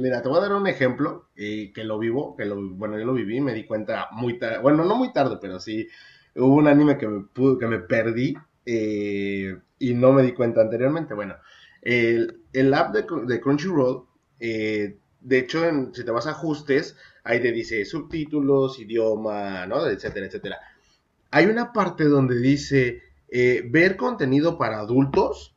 [0.00, 3.04] mira, te voy a dar un ejemplo eh, que lo vivo, que lo, bueno, yo
[3.04, 5.88] lo viví, me di cuenta muy tarde, bueno, no muy tarde, pero sí,
[6.36, 8.34] hubo un anime que me, pudo, que me perdí
[8.66, 11.14] eh, y no me di cuenta anteriormente.
[11.14, 11.36] Bueno,
[11.80, 14.04] el, el app de, de Crunchyroll,
[14.38, 19.86] eh, de hecho, si te vas a ajustes, ahí te dice subtítulos, idioma, ¿no?
[19.86, 20.58] Etcétera, etcétera.
[21.30, 23.02] Hay una parte donde dice
[23.70, 25.54] ver contenido para adultos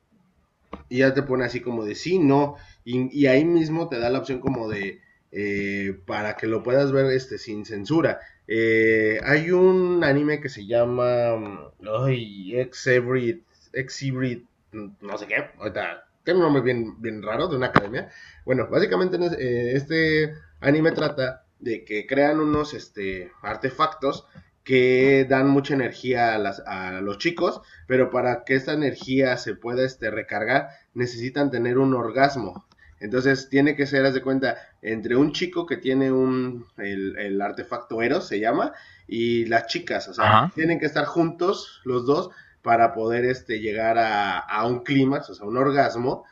[0.90, 4.20] y ya te pone así como de sí, no y, ahí mismo te da la
[4.20, 8.20] opción como de eh, para que lo puedas ver este sin censura.
[8.48, 11.72] Eh, hay un anime que se llama
[12.06, 17.68] ay, Exhibit, Exhibit, no sé qué, ahorita tiene un nombre bien, bien raro de una
[17.68, 18.10] academia.
[18.46, 24.28] Bueno, básicamente eh, este anime trata de que crean unos este, artefactos
[24.66, 29.54] que dan mucha energía a, las, a, los chicos, pero para que esta energía se
[29.54, 32.66] pueda este, recargar necesitan tener un orgasmo.
[33.00, 38.02] Entonces tiene que ser, haz de cuenta, entre un chico que tiene un, el, artefacto
[38.02, 38.74] Eros, se llama,
[39.08, 42.32] y las chicas, o sea, tienen que estar juntos los dos
[42.64, 46.24] para poder este, llegar a, un clímax, o sea, un orgasmo,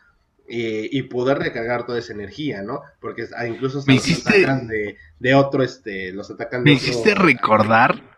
[0.48, 2.82] y poder recargar toda esa energía, ¿no?
[3.00, 8.12] Porque ah, incluso se los atacan de, otro, este, los atacan de Me hiciste recordar.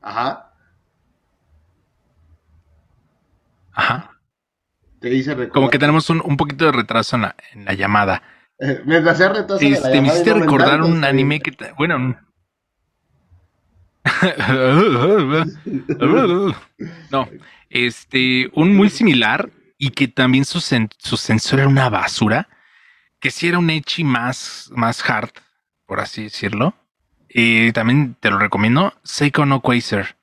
[0.00, 0.52] Ajá.
[3.72, 4.18] Ajá.
[5.52, 8.22] Como que tenemos un, poquito de retraso en la, llamada.
[8.84, 9.58] me hacía retraso.
[9.58, 11.56] Te, me hiciste recordar un anime que.
[11.76, 12.18] Bueno.
[17.10, 17.28] no.
[17.70, 18.50] Este.
[18.54, 22.48] Un muy similar y que también su, su sensor era una basura.
[23.20, 25.30] Que si era un Echi más, más hard,
[25.86, 26.74] por así decirlo.
[27.28, 28.94] Y también te lo recomiendo.
[29.02, 30.16] Seiko no Quasar.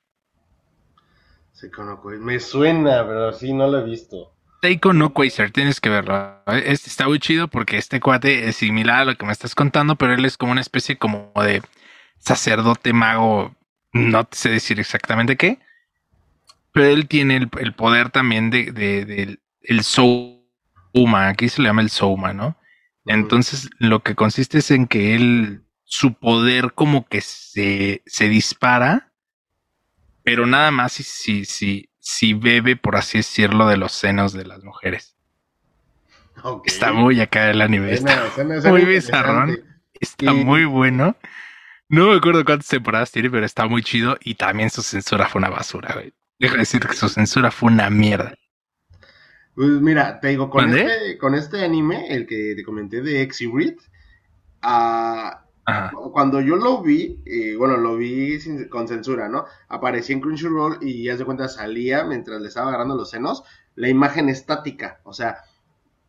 [1.52, 2.20] Seiko no Quasar.
[2.20, 4.32] Me suena, pero sí no lo he visto.
[4.62, 6.42] Seiko no Quasar, tienes que verlo.
[6.46, 9.96] Este está muy chido porque este cuate es similar a lo que me estás contando,
[9.96, 11.62] pero él es como una especie como de
[12.18, 13.54] sacerdote mago,
[13.92, 15.58] no sé decir exactamente qué,
[16.72, 21.90] pero él tiene el, poder también de, de, el Souma, aquí se le llama el
[21.90, 22.56] Souma, ¿no?
[23.06, 29.12] Entonces lo que consiste es en que él, su poder como que se, se dispara,
[30.22, 34.44] pero nada más si, si, si, si bebe, por así decirlo, de los senos de
[34.44, 35.16] las mujeres.
[36.64, 37.92] Está muy acá el anime.
[37.92, 38.30] Está
[38.68, 39.64] muy bizarrón.
[39.98, 41.16] Está muy bueno.
[41.88, 44.18] No me acuerdo cuántas temporadas tiene, pero está muy chido.
[44.20, 46.12] Y también su censura fue una basura, güey.
[46.38, 48.34] Deja decir que su censura fue una mierda.
[49.54, 53.78] Pues mira, te digo, con, este, con este anime, el que te comenté de Exhibit,
[56.12, 59.46] cuando yo lo vi, eh, bueno, lo vi con censura, ¿no?
[59.68, 63.42] Aparecía en Crunchyroll y ya de cuenta salía mientras le estaba agarrando los senos
[63.74, 65.00] la imagen estática.
[65.04, 65.38] O sea,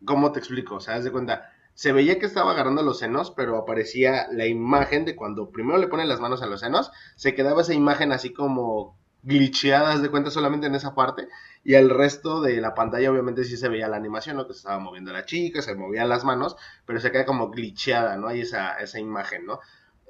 [0.05, 0.75] ¿cómo te explico?
[0.75, 4.47] O sea, haz de cuenta, se veía que estaba agarrando los senos, pero aparecía la
[4.47, 8.11] imagen de cuando primero le pone las manos a los senos, se quedaba esa imagen
[8.11, 11.27] así como glitcheada, haz de cuenta solamente en esa parte,
[11.67, 14.47] y el resto de la pantalla obviamente sí se veía la animación, ¿no?
[14.47, 18.15] Que se estaba moviendo la chica, se movían las manos, pero se queda como glitcheada,
[18.15, 18.29] ¿no?
[18.29, 19.59] Hay esa, esa imagen, ¿no?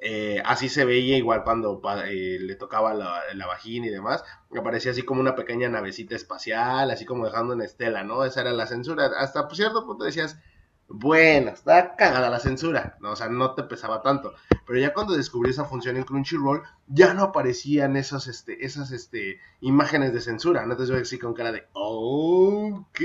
[0.00, 4.22] Eh, así se veía igual cuando eh, le tocaba la, vagina y demás,
[4.56, 8.24] aparecía así como una pequeña navecita espacial, así como dejando en estela, ¿no?
[8.24, 9.06] Esa era la censura.
[9.18, 10.38] Hasta cierto punto decías,
[10.88, 13.10] bueno, está cagada la censura, ¿no?
[13.10, 14.34] o sea, no te pesaba tanto.
[14.66, 19.38] Pero ya cuando descubrí esa función en Crunchyroll, ya no aparecían esas, este, esas este,
[19.60, 20.72] imágenes de censura, ¿no?
[20.72, 23.00] Entonces yo así con cara de, ok.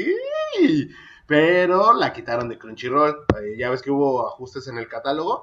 [1.28, 5.41] Pero la quitaron de Crunchyroll, eh, ya ves que hubo ajustes en el catálogo.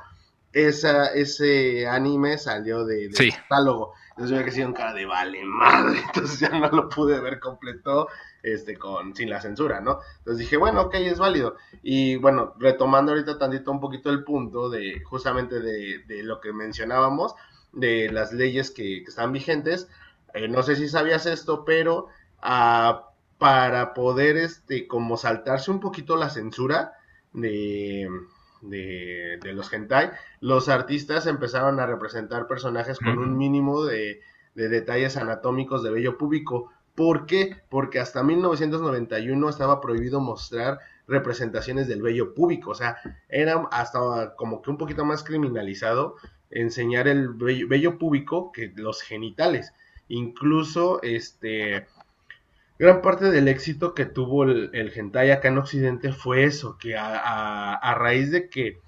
[0.52, 3.10] Esa, ese anime salió de,
[3.42, 3.92] catálogo.
[4.10, 6.00] Entonces yo que con cara de vale madre.
[6.06, 8.08] Entonces ya no lo pude ver completo
[8.42, 10.00] este, con, sin la censura, ¿no?
[10.18, 11.56] Entonces dije, bueno, ok, es válido.
[11.82, 17.34] Y bueno, retomando ahorita tantito un poquito el punto de justamente de, lo que mencionábamos,
[17.72, 19.88] de las leyes que, están vigentes,
[20.34, 22.08] eh, no sé si sabías esto, pero
[22.40, 26.94] ah, para poder, este, como saltarse un poquito la censura
[27.32, 28.08] de,
[28.60, 34.20] de, de, los hentai, los artistas empezaron a representar personajes con un mínimo de,
[34.54, 37.56] de detalles anatómicos de vello público ¿Por qué?
[37.70, 42.98] Porque hasta 1991 estaba prohibido mostrar representaciones del vello público, o sea,
[43.30, 46.16] era hasta como que un poquito más criminalizado
[46.50, 49.72] enseñar el vello, público que los genitales.
[50.08, 51.86] Incluso, este,
[52.78, 56.98] gran parte del éxito que tuvo el, el hentai acá en Occidente fue eso, que
[56.98, 58.78] a, raíz de que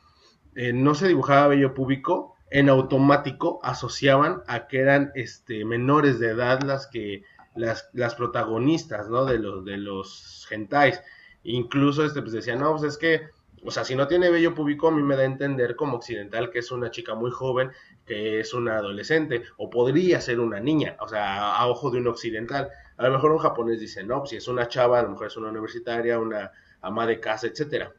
[0.54, 6.28] eh, no se dibujaba vello público, en automático asociaban a que eran este, menores de
[6.28, 9.24] edad las que las, las protagonistas, ¿no?
[9.24, 11.02] De los, de los hentais.
[11.44, 13.30] Incluso este, pues decían, no, pues es que
[13.64, 16.50] o sea, si no tiene vello púbico, a mí me da a entender como occidental
[16.50, 17.70] que es una chica muy joven,
[18.04, 22.08] que es una adolescente, o podría ser una niña, o sea, a ojo de un
[22.08, 22.70] occidental.
[22.96, 25.36] A lo mejor un japonés dice, no, si es una chava, a lo mejor es
[25.36, 27.92] una universitaria, una ama de casa, etcétera.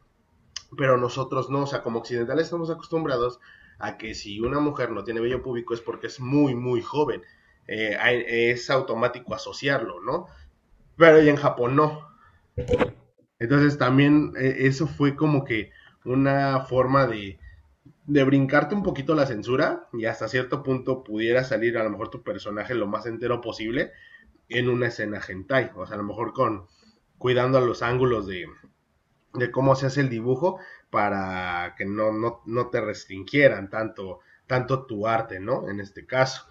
[0.78, 3.39] Pero nosotros no, o sea, como occidentales estamos acostumbrados
[3.80, 7.24] a que si una mujer no tiene vello púbico es porque es muy, muy joven.
[7.67, 7.97] Eh,
[8.52, 10.28] es automático asociarlo, ¿no?
[10.97, 12.08] Pero en Japón no.
[13.39, 15.71] Entonces también eh, eso fue como que
[16.06, 17.39] una forma de,
[18.06, 22.10] de brincarte un poquito la censura y hasta cierto punto pudiera salir a lo mejor
[22.10, 23.91] tu personaje lo más entero posible
[24.49, 26.67] en una escena hentai, o sea, a lo mejor con
[27.17, 28.47] cuidando a los ángulos de,
[29.34, 34.86] de cómo se hace el dibujo para que no, no, no te restringieran tanto, tanto
[34.86, 35.69] tu arte, ¿no?
[35.69, 36.45] En este caso.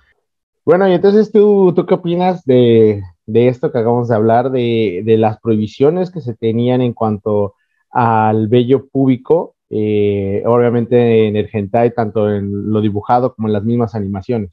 [0.64, 5.02] Bueno, y entonces tú, ¿tú qué opinas de, de esto que acabamos de hablar, de,
[5.04, 7.56] de, las prohibiciones que se tenían en cuanto
[7.90, 13.64] al vello púbico, eh, obviamente en el hentai, tanto en lo dibujado como en las
[13.64, 14.52] mismas animaciones?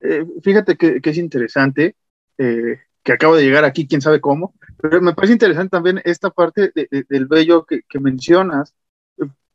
[0.00, 1.96] Eh, fíjate que, que, es interesante,
[2.36, 6.28] eh, que acabo de llegar aquí, quién sabe cómo, pero me parece interesante también esta
[6.28, 8.74] parte de, de, del vello que, mencionas,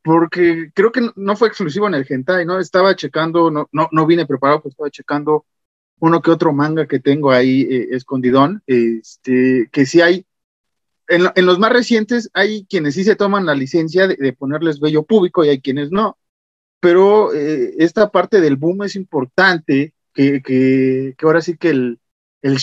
[0.02, 2.58] porque creo que no fue exclusivo en el hentai, ¿no?
[2.58, 5.44] Estaba checando, no, no, no vine preparado, pues estaba checando
[6.00, 10.26] uno que otro manga que tengo ahí eh, escondidón, este, que sí hay,
[11.08, 14.80] en, en, los más recientes hay quienes sí se toman la licencia de, de ponerles
[14.80, 16.16] vello público y hay quienes no,
[16.80, 22.00] pero eh, esta parte del boom es importante, que, que, que ahora sí que el,
[22.42, 22.58] el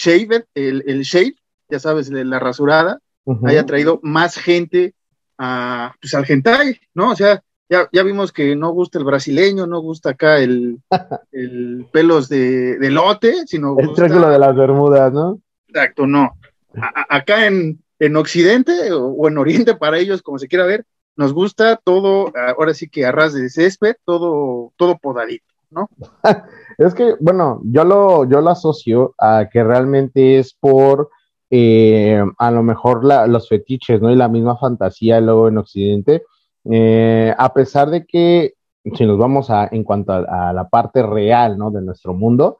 [0.55, 1.35] el, el shave,
[1.69, 3.49] ya sabes, la rasurada, uh -huh.
[3.49, 4.95] haya traído más gente
[5.37, 7.11] a, pues, al hentai, ¿no?
[7.11, 10.79] O sea, ya, ya vimos que no gusta el brasileño, no gusta acá el,
[11.31, 13.77] el pelos de, de, lote, sino.
[13.77, 14.05] El gusta...
[14.05, 15.39] triángulo de las Bermudas, ¿no?
[15.67, 16.33] Exacto, no.
[16.81, 20.85] A, acá en, en Occidente o, o, en Oriente, para ellos, como se quiera ver,
[21.17, 25.89] nos gusta todo, ahora sí que a ras de césped, todo, todo podadito, ¿no?
[26.77, 31.09] es que, bueno, yo lo, yo lo asocio a que realmente es por.
[31.49, 34.11] Eh, a lo mejor la, los fetiches, ¿no?
[34.11, 36.23] Y la misma fantasía luego en Occidente,
[36.71, 38.53] eh, a pesar de que,
[38.95, 41.71] si nos vamos a, en cuanto a, a la parte real ¿no?
[41.71, 42.57] de nuestro mundo,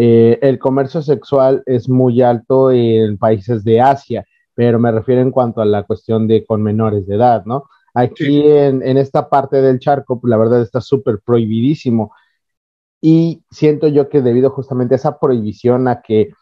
[0.00, 5.32] eh, el comercio sexual es muy alto en países de Asia, pero me refiero en
[5.32, 7.64] cuanto a la cuestión de con menores de edad, ¿no?
[7.94, 8.42] Aquí sí.
[8.46, 12.12] en, en, esta parte del charco, pues, la verdad está súper prohibidísimo.
[13.00, 16.32] Y siento yo que debido justamente a esa prohibición, a que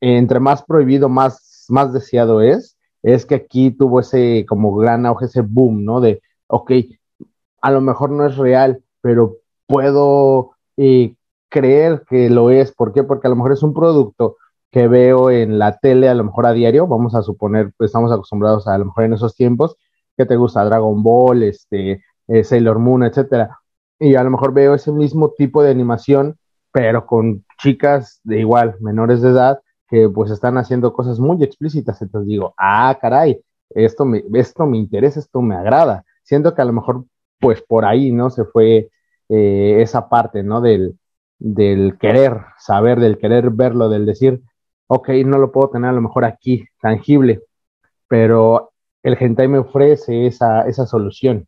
[0.00, 5.26] entre más prohibido, más, más deseado es, es que aquí tuvo ese como gran auge,
[5.26, 6.00] ese boom, ¿no?
[6.00, 6.22] De,
[6.52, 6.70] ok,
[7.62, 9.36] a lo mejor no es real, pero
[9.66, 11.16] puedo eh,
[11.48, 12.72] creer que lo es.
[12.72, 13.04] ¿Por qué?
[13.04, 14.36] Porque a lo mejor es un producto
[14.70, 18.12] que veo en la tele, a lo mejor a diario, vamos a suponer, pues estamos
[18.12, 19.76] acostumbrados a, a lo mejor en esos tiempos,
[20.16, 23.58] que te gusta Dragon Ball, este, eh, Sailor Moon, etcétera.
[23.98, 26.36] Y a lo mejor veo ese mismo tipo de animación,
[26.70, 32.02] pero con chicas de igual, menores de edad, que pues están haciendo cosas muy explícitas.
[32.02, 36.64] Entonces digo, ah, caray, esto me, esto me interesa, esto me agrada siento que a
[36.64, 37.04] lo mejor,
[37.38, 38.30] pues por ahí, ¿no?
[38.30, 38.90] Se fue
[39.28, 40.60] eh, esa parte, ¿no?
[40.60, 40.98] Del,
[41.38, 44.42] del querer saber, del querer verlo, del decir,
[44.86, 47.42] ok, no lo puedo tener a lo mejor aquí, tangible,
[48.08, 51.46] pero el hentai me ofrece esa, esa solución.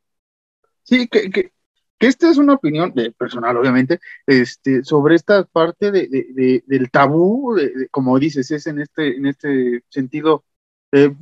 [0.82, 1.52] Sí, que, que,
[2.00, 7.56] esta es una opinión personal, obviamente, este, sobre esta parte de, de del tabú,
[7.90, 10.44] como dices, es en este, en este sentido
[10.94, 11.12] eh,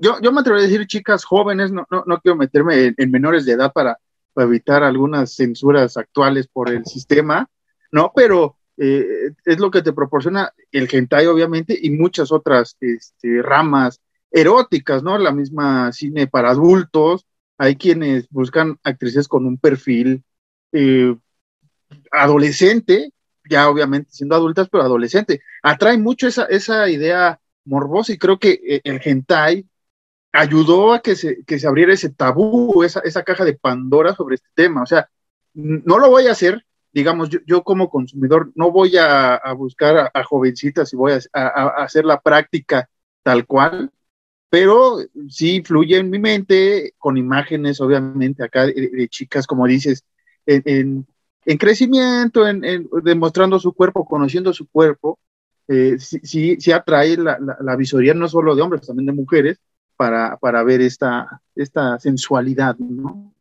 [0.00, 3.10] yo, yo, me atrevería a decir chicas jóvenes, no, no, no quiero meterme en, en
[3.10, 3.98] menores de edad para,
[4.32, 7.48] para, evitar algunas censuras actuales por el sistema,
[7.92, 8.12] ¿no?
[8.14, 14.00] Pero eh, es lo que te proporciona el hentai, obviamente, y muchas otras este, ramas
[14.32, 15.16] eróticas, ¿no?
[15.16, 20.24] La misma cine para adultos, hay quienes buscan actrices con un perfil
[20.72, 21.16] eh,
[22.10, 23.12] adolescente,
[23.48, 25.40] ya obviamente siendo adultas, pero adolescente.
[25.62, 29.66] Atrae mucho esa, esa idea morbosa y creo que eh, el hentai
[30.32, 34.34] ayudó a que se, que se abriera ese tabú, esa, esa caja de Pandora sobre
[34.34, 34.82] este tema.
[34.82, 35.08] O sea,
[35.54, 40.10] no lo voy a hacer, digamos, yo, yo como consumidor no voy a, a buscar
[40.12, 42.88] a, jovencitas y voy a, a, hacer la práctica
[43.22, 43.92] tal cual,
[44.50, 44.98] pero
[45.28, 50.04] sí fluye en mi mente con imágenes, obviamente, acá de, de chicas, como dices,
[50.46, 51.06] en, en,
[51.44, 55.18] en crecimiento, en, en, demostrando su cuerpo, conociendo su cuerpo,
[55.68, 59.58] eh, sí, atrae la, la, visoría no solo de hombres, también de mujeres,
[59.96, 63.32] para, para ver esta, esta sensualidad, ¿no?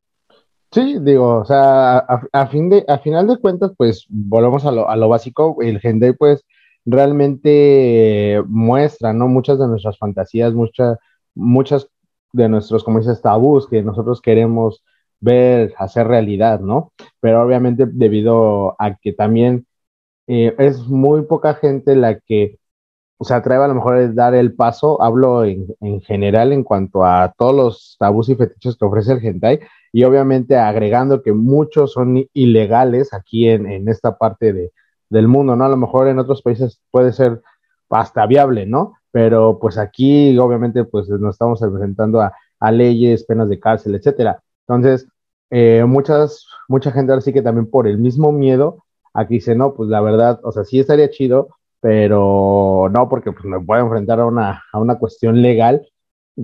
[0.72, 4.90] Sí, digo, o sea, a, fin de, a final de cuentas, pues volvemos a lo,
[4.90, 6.44] a lo básico, el gender, pues
[6.84, 9.28] realmente muestra, ¿no?
[9.28, 10.98] Muchas de nuestras fantasías, muchas,
[11.36, 11.88] muchas
[12.32, 14.84] de nuestros, como dices, tabús que nosotros queremos
[15.20, 16.92] ver, hacer realidad, ¿no?
[17.20, 19.68] Pero obviamente debido a que también
[20.28, 22.58] eh, es muy poca gente la que
[23.22, 27.06] se atreve a lo mejor a dar el paso, hablo en, en, general en cuanto
[27.06, 29.60] a todos los tabús y fetiches que ofrece el hentai,
[29.92, 34.72] y obviamente agregando que muchos son ilegales aquí en, en esta parte de,
[35.10, 35.66] del mundo, ¿no?
[35.66, 37.42] A lo mejor en otros países puede ser
[37.90, 38.96] hasta viable, ¿no?
[39.12, 44.42] Pero pues aquí obviamente pues nos estamos enfrentando a, a leyes, penas de cárcel, etcétera.
[44.68, 45.08] Entonces,
[45.52, 48.84] eh, muchas, mucha gente ahora sí que también por el mismo miedo,
[49.14, 51.50] aquí dice, no, pues la verdad, o sea, sí estaría chido,
[51.80, 55.88] pero no, porque pues me puedo enfrentar a una, a una cuestión legal,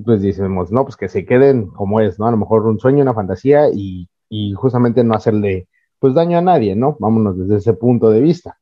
[0.05, 2.27] pues decimos, no, pues que se queden como es, ¿no?
[2.27, 5.67] A lo mejor un sueño, una fantasía y, y justamente no hacerle,
[5.99, 6.97] pues daño a nadie, ¿no?
[6.99, 8.57] Vámonos desde ese punto de vista.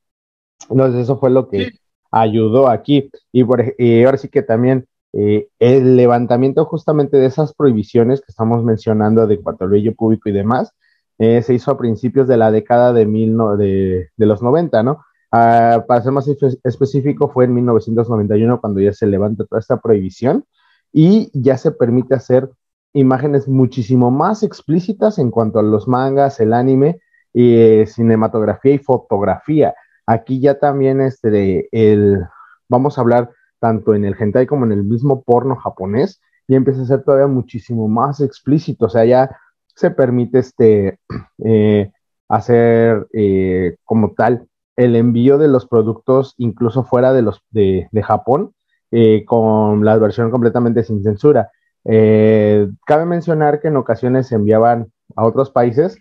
[0.70, 1.72] Entonces eso fue lo que
[2.12, 3.10] ayudó aquí.
[3.32, 8.30] Y, por, y ahora sí que también eh, el levantamiento justamente de esas prohibiciones que
[8.30, 9.39] estamos mencionando de
[9.70, 10.74] vello público y demás,
[11.18, 14.99] eh, se hizo a principios de la década de, mil de, de los 90, ¿no?
[15.32, 16.28] Ah, para ser más
[16.63, 20.45] específico, fue en 1991 cuando ya se levanta toda esta prohibición
[20.93, 22.49] y ya se permite hacer
[22.93, 26.99] imágenes muchísimo más explícitas en cuanto a los mangas, el anime,
[27.34, 29.76] eh, cinematografía y fotografía.
[30.05, 32.22] Aquí ya también este, el,
[32.70, 36.82] vamos a hablar tanto en el hentai como en el mismo porno japonés, y empieza
[36.82, 39.38] a ser todavía muchísimo más explícito, o sea, ya
[39.78, 40.99] se permite este,
[41.45, 41.91] eh,
[42.28, 48.53] hacer eh, como tal el envío de los productos incluso fuera de, los, de, Japón,
[48.91, 51.49] eh, con la versión completamente sin censura.
[51.84, 55.97] cabe mencionar que en ocasiones se enviaban a otros países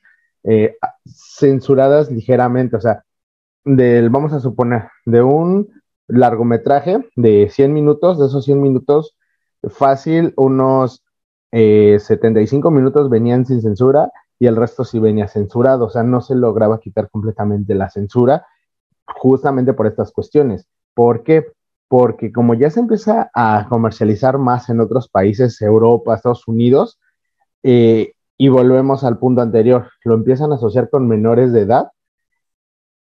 [1.07, 3.03] censuradas ligeramente, o sea,
[3.65, 5.71] del, vamos a suponer, de un
[6.07, 9.17] largometraje de 100 minutos, de esos 100 minutos,
[9.71, 11.06] fácil, unos
[11.53, 16.21] 75 eh, minutos venían sin censura y el resto sí venía censurado, o sea, no
[16.21, 18.47] se lograba quitar completamente la censura
[19.07, 20.67] justamente por estas cuestiones.
[20.95, 21.47] ¿Por qué?
[21.89, 26.99] Porque como ya se empieza a comercializar más en otros países, Europa, Estados Unidos,
[27.63, 31.89] eh, y volvemos al punto anterior, lo empiezan a asociar con menores de edad,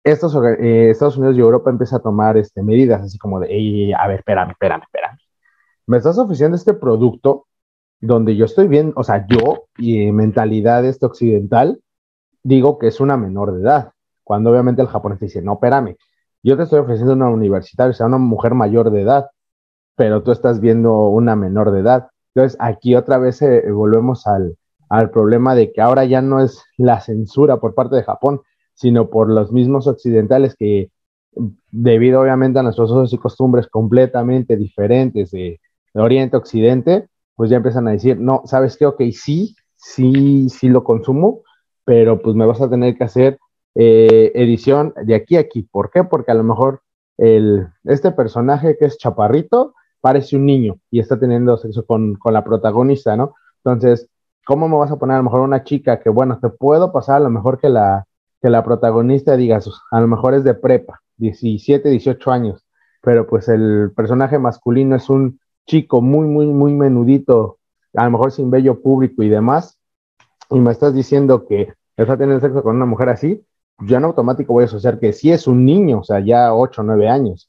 [0.05, 4.07] estos, eh, Estados Unidos y Europa empieza a tomar este, medidas así como de, a
[4.09, 5.18] ver, espérame, espérame, espérame.
[5.87, 7.47] Me estás ofreciendo este producto
[8.01, 11.80] donde yo estoy bien, o sea, yo y mentalidad este occidental
[12.42, 13.92] digo que es una menor de edad,
[14.24, 15.96] cuando obviamente el japonés dice, no, espérame,
[16.42, 19.26] yo te estoy ofreciendo una universitaria, o sea, una mujer mayor de edad,
[19.96, 22.09] pero tú estás viendo una menor de edad.
[22.34, 24.57] Entonces, aquí otra vez eh, volvemos al,
[24.88, 28.40] al problema de que ahora ya no es la censura por parte de Japón,
[28.74, 30.90] sino por los mismos occidentales que,
[31.70, 35.61] debido obviamente a nuestros usos y costumbres completamente diferentes de,
[35.92, 37.09] Oriente Occidente,
[37.41, 38.84] pues ya empiezan a decir, no, ¿sabes qué?
[38.84, 41.41] Ok, sí, sí, sí lo consumo,
[41.86, 43.38] pero pues me vas a tener que hacer
[43.74, 45.62] eh, edición de aquí a aquí.
[45.62, 46.05] ¿Por qué?
[46.05, 46.82] Porque a lo mejor
[47.16, 49.72] el, este personaje que es chaparrito
[50.03, 53.32] parece un niño y está teniendo sexo con, con la protagonista, ¿no?
[53.64, 54.07] Entonces,
[54.45, 57.16] ¿cómo me vas a poner a lo mejor una chica que, bueno, te puedo pasar
[57.16, 58.05] a lo mejor que la,
[58.43, 59.61] que la protagonista diga,
[59.91, 62.66] a lo mejor es de prepa, 17, 18 años,
[63.01, 65.41] pero pues el personaje masculino es un
[65.71, 67.59] chico muy, muy, muy menudito,
[67.95, 69.79] a lo mejor sin bello público y demás,
[70.51, 73.45] y me estás diciendo que está teniendo sexo con una mujer así,
[73.79, 76.81] yo en automático voy a asociar que sí es un niño, o sea, ya 8
[76.81, 77.49] o 9 años.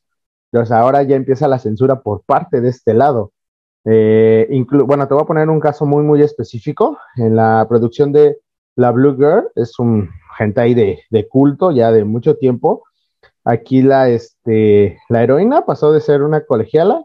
[0.52, 3.32] Entonces ahora ya empieza la censura por parte de este lado.
[3.86, 4.48] Eh,
[4.86, 6.98] bueno, te voy a poner un caso muy, muy específico.
[7.16, 8.38] En la producción de
[8.76, 10.10] La Blue Girl, es un
[10.40, 12.84] hentai de, de culto ya de mucho tiempo.
[13.44, 17.04] Aquí la, este, la heroína pasó de ser una colegiala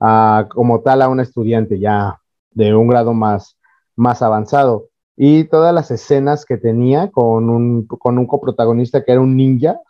[0.00, 2.20] a como tal a una estudiante ya
[2.50, 3.58] de un grado más,
[3.96, 4.88] más avanzado.
[5.16, 9.80] Y todas las escenas que tenía con un, con un coprotagonista que era un ninja,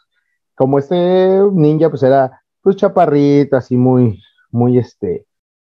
[0.55, 5.27] como este ninja pues era pues chaparrito, así muy, muy este,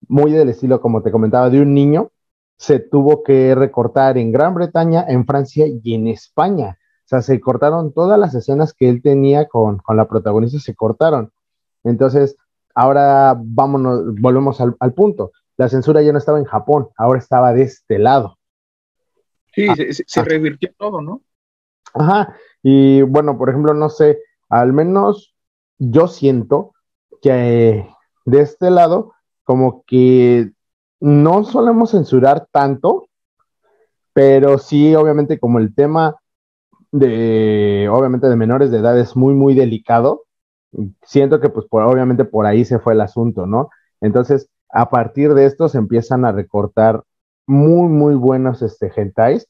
[0.09, 2.11] muy del estilo como te comentaba de un niño,
[2.57, 6.79] se tuvo que recortar en Gran Bretaña, en Francia y en España
[7.13, 11.31] sea, se cortaron todas las escenas que él tenía con, la protagonista, se cortaron.
[11.85, 12.37] Entonces,
[12.75, 15.33] ahora vámonos, volvemos al, punto.
[15.57, 18.39] La censura ya no estaba en Japón, ahora estaba de este lado.
[19.55, 20.25] Sí, ah, se, ah.
[20.25, 21.23] revirtió todo, ¿no?
[21.95, 24.19] Ajá, y bueno, por ejemplo, no sé,
[24.49, 25.35] al menos
[25.79, 26.73] yo siento
[27.21, 27.87] que
[28.25, 29.13] de este lado,
[29.45, 30.53] como que
[31.01, 33.09] no solemos censurar tanto,
[34.13, 36.17] pero sí, obviamente, como el tema
[36.93, 40.25] de, obviamente, de menores de edad es muy, muy delicado.
[41.03, 43.71] Siento que, pues, obviamente por ahí se fue el asunto, ¿no?
[44.01, 47.03] Entonces, a partir de esto se empiezan a recortar
[47.47, 49.49] muy, muy buenos este, hentais,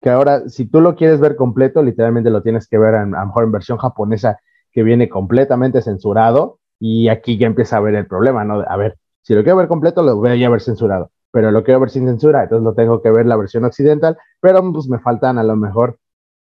[0.00, 3.26] que ahora, si tú lo quieres ver completo, literalmente lo tienes que ver a lo
[3.26, 4.38] mejor en versión japonesa,
[4.72, 8.60] que viene completamente censurado, y aquí ya empieza a ver el problema, ¿no?
[8.60, 11.80] A ver, si lo quiero ver completo, lo voy a ver censurado, pero lo quiero
[11.80, 15.38] ver sin censura, entonces lo tengo que ver la versión occidental, pero pues me faltan
[15.38, 15.98] a lo mejor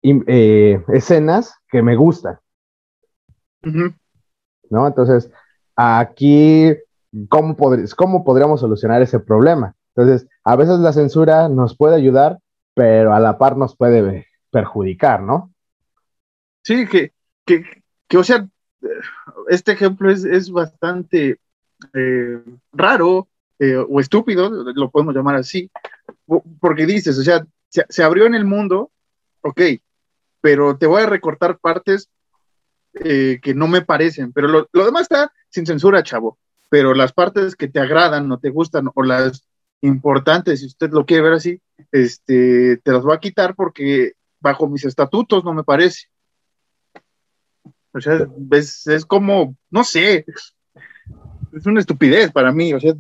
[0.02, 2.40] eh, escenas que me gustan.
[4.74, 4.88] ¿No?
[4.88, 5.30] Entonces,
[5.76, 6.74] aquí,
[7.30, 7.56] ¿cómo,
[7.96, 9.76] ¿cómo podríamos solucionar ese problema?
[9.96, 12.40] Entonces, a veces la censura nos puede ayudar,
[12.74, 15.54] pero a la par nos puede perjudicar, ¿no?
[16.64, 17.12] Sí, que,
[17.46, 17.64] que,
[18.08, 18.48] que o sea,
[19.48, 21.40] este ejemplo es, es bastante
[21.94, 23.28] eh, raro
[23.60, 25.70] eh, o estúpido, lo podemos llamar así,
[26.60, 28.90] porque dices, o sea, se, se, abrió en el mundo,
[29.42, 29.62] ok,
[30.42, 32.10] pero te voy a recortar partes
[32.96, 36.38] eh, que no me parecen, pero lo, demás está sin censura, chavo,
[36.70, 39.48] pero las partes que te agradan o te gustan o las
[39.82, 41.60] importantes, si usted lo quiere ver así,
[41.92, 46.08] este, te las voy a quitar porque bajo mis estatutos no me parece.
[47.94, 50.26] O sea, es, es como, no sé,
[51.52, 52.94] es una estupidez para mí, o sea,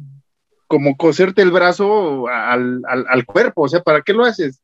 [0.67, 4.61] como coserte el brazo al, al, al cuerpo, o sea, ¿para qué lo haces?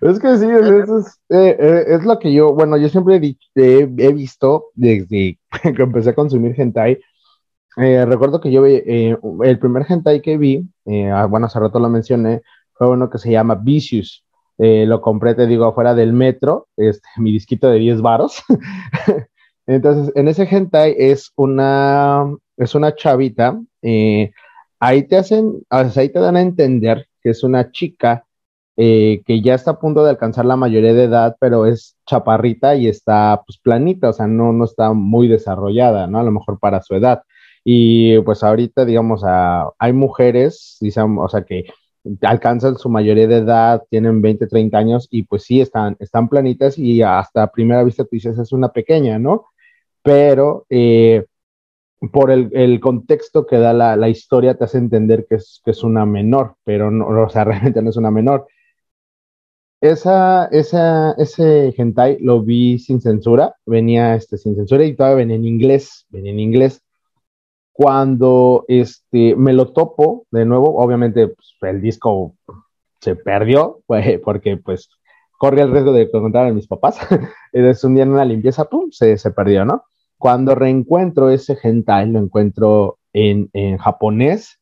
[0.00, 4.12] Es que sí, es, eh, eh, es, lo que yo, bueno, yo siempre he, he,
[4.12, 6.98] visto desde que empecé a consumir hentai.
[7.76, 10.66] Eh, recuerdo que yo vi, el primer hentai que vi,
[11.12, 12.42] ah, bueno, hace rato lo mencioné,
[12.72, 14.24] fue uno que se llama Vicious.
[14.58, 18.42] lo compré, te digo, afuera del metro, este, mi disquito de 10 varos.
[19.66, 22.24] Entonces, en ese hentai es una,
[22.56, 23.60] es una chavita,
[24.80, 28.24] ahí te hacen, ahí te dan a entender que es una chica
[28.82, 32.76] eh, que ya está a punto de alcanzar la mayoría de edad, pero es chaparrita
[32.76, 36.18] y está pues planita, o sea, no, no está muy desarrollada, ¿no?
[36.18, 37.22] A lo mejor para su edad.
[37.62, 39.22] Y pues ahorita, digamos,
[39.78, 41.66] hay mujeres, o sea, que
[42.22, 46.78] alcanzan su mayoría de edad, tienen 20, 30 años y pues sí, están, están planitas
[46.78, 49.44] y hasta a primera vista tú dices, es una pequeña, ¿no?
[50.02, 51.26] Pero eh,
[52.12, 55.72] por el, el, contexto que da la, la, historia te hace entender que es, que
[55.72, 58.46] es una menor, pero no, o sea, realmente no es una menor.
[59.80, 65.36] Esa, esa, ese hentai lo vi sin censura, venía este, sin censura y todavía venía
[65.36, 66.82] en inglés, venía en inglés.
[67.72, 72.34] Cuando este, me lo topo de nuevo, obviamente pues, el disco
[73.00, 73.82] se perdió,
[74.24, 74.90] porque pues
[75.38, 76.98] corría el riesgo de contar a mis papás.
[77.52, 79.84] es un día en una limpieza, pum, se, se perdió, ¿no?
[80.18, 84.60] Cuando reencuentro ese hentai, lo encuentro en, en japonés,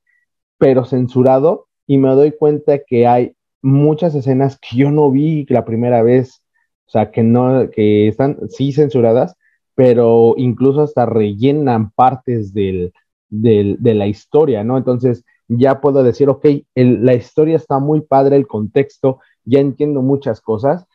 [0.59, 5.65] pero censurado, y me doy cuenta que hay muchas escenas que yo no vi la
[5.65, 6.43] primera vez,
[6.87, 9.37] o sea, que no, que están sí censuradas,
[9.75, 12.93] pero incluso hasta rellenan partes del,
[13.29, 14.77] del, de la historia, ¿no?
[14.79, 20.41] Entonces ya puedo decir, ok, la historia está muy padre, el contexto, ya entiendo muchas
[20.41, 20.87] cosas,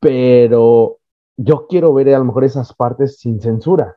[0.00, 0.98] pero
[1.36, 3.96] yo quiero ver a lo mejor esas partes sin censura,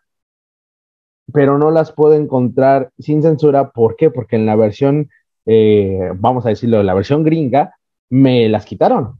[1.33, 4.11] pero no las puedo encontrar sin censura, ¿por qué?
[4.11, 5.09] Porque en la versión,
[5.45, 7.75] eh, vamos a decirlo, la versión gringa,
[8.13, 9.19] me las quitaron.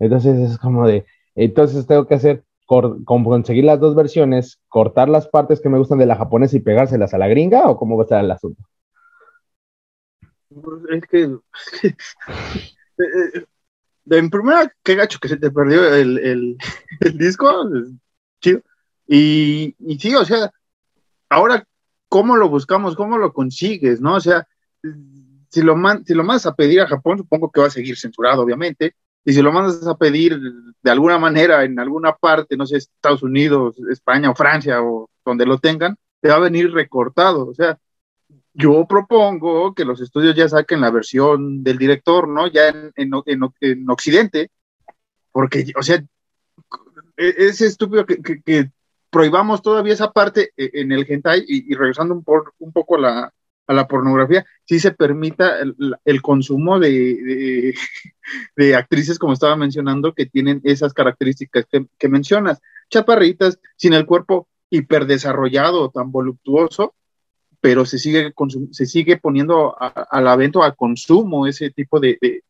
[0.00, 5.60] Entonces es como de, entonces tengo que hacer, conseguir las dos versiones, cortar las partes
[5.60, 8.06] que me gustan de la japonesa y pegárselas a la gringa o cómo va a
[8.06, 8.60] estar el asunto.
[10.48, 11.22] Pues, es que,
[11.86, 11.94] eh,
[12.98, 13.44] eh,
[14.10, 16.56] en primera, qué gacho que se te perdió el, el,
[17.00, 17.46] el disco,
[18.40, 18.62] chido.
[19.06, 20.50] Y, y sí, o sea,
[21.28, 21.64] ahora,
[22.08, 22.96] ¿cómo lo buscamos?
[22.96, 24.00] ¿Cómo lo consigues?
[24.00, 24.16] ¿No?
[24.16, 24.48] O sea,
[25.52, 27.98] si lo, man, si lo mandas a pedir a Japón, supongo que va a seguir
[27.98, 28.94] censurado, obviamente.
[29.22, 30.40] Y si lo mandas a pedir
[30.82, 35.44] de alguna manera en alguna parte, no sé, Estados Unidos, España o Francia o donde
[35.44, 37.46] lo tengan, te va a venir recortado.
[37.46, 37.78] O sea,
[38.54, 42.46] yo propongo que los estudios ya saquen la versión del director, ¿no?
[42.46, 44.50] Ya en, en, en, Occidente,
[45.32, 45.96] porque, o sea,
[47.16, 48.70] e, es estúpido que, que, que,
[49.10, 52.96] prohibamos todavía esa parte e, en el hentai y, y regresando un, por, un poco
[52.96, 53.34] a la,
[53.66, 55.58] a la pornografía, sí se permita
[56.04, 57.74] el, consumo de,
[58.56, 62.60] de, actrices, como estaba mencionando, que tienen esas características que, que mencionas,
[62.90, 66.94] chaparritas, sin el cuerpo hiperdesarrollado, tan voluptuoso,
[67.60, 68.34] pero se sigue,
[68.72, 72.42] se sigue poniendo a, la venta a consumo ese tipo de, de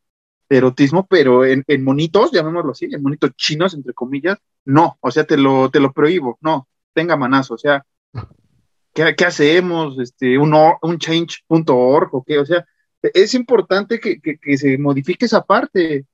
[0.49, 5.23] erotismo, pero en, en, monitos, llamémoslo así, en monitos chinos, entre comillas, no, o sea,
[5.25, 7.85] te lo, te lo prohíbo, no, tenga manazo, o sea,
[8.93, 9.99] ¿qué, qué hacemos?
[9.99, 12.65] Este, un, un change.org o qué, o sea,
[13.01, 16.05] es importante que, que, que, se modifique esa parte.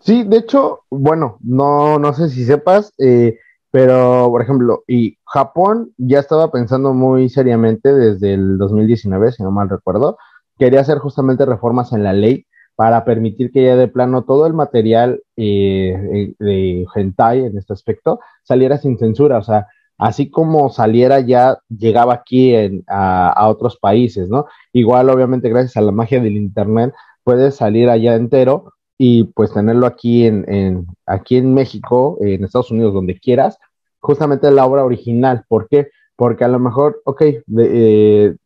[0.00, 3.38] Sí, de hecho, bueno, no, no sé si sepas, eh,
[3.70, 9.50] pero por ejemplo, y Japón ya estaba pensando muy seriamente desde el 2019, si no
[9.50, 10.18] mal recuerdo,
[10.58, 14.52] quería hacer justamente reformas en la ley para permitir que ya de plano todo el
[14.52, 19.68] material eh, eh, de hentai en este aspecto saliera sin censura, o sea,
[19.98, 22.54] así como saliera ya llegaba aquí
[22.88, 24.46] a, otros países, ¿no?
[24.72, 29.86] Igual obviamente gracias a la magia del internet puede salir allá entero y pues tenerlo
[29.86, 33.58] aquí en, aquí en México, en Estados Unidos, donde quieras,
[34.00, 35.44] justamente la obra original.
[35.48, 35.88] ¿Por qué?
[36.16, 37.22] Porque a lo mejor, ok,
[37.58, 38.36] eh,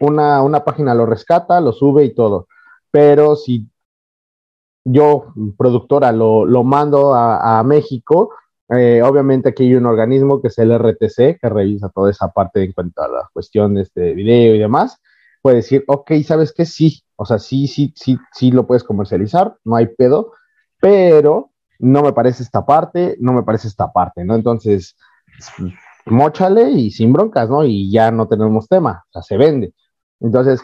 [0.00, 2.48] una, una página lo rescata, lo sube y todo,
[2.90, 3.68] pero si
[4.84, 8.30] yo, productora, lo, lo mando a, México,
[8.70, 12.64] eh, obviamente aquí hay un organismo que es el RTC, que revisa toda esa parte
[12.64, 15.00] en cuanto a las cuestiones de video y demás,
[15.42, 16.64] puede decir, ok, ¿sabes qué?
[16.64, 20.32] Sí, o sea, sí, sí, sí, sí lo puedes comercializar, no hay pedo,
[20.80, 24.34] pero no me parece esta parte, no me parece esta parte, ¿no?
[24.34, 24.96] Entonces,
[26.06, 27.64] mochale y sin broncas, ¿no?
[27.64, 29.74] Y ya no tenemos tema, o sea, se vende.
[30.20, 30.62] Entonces,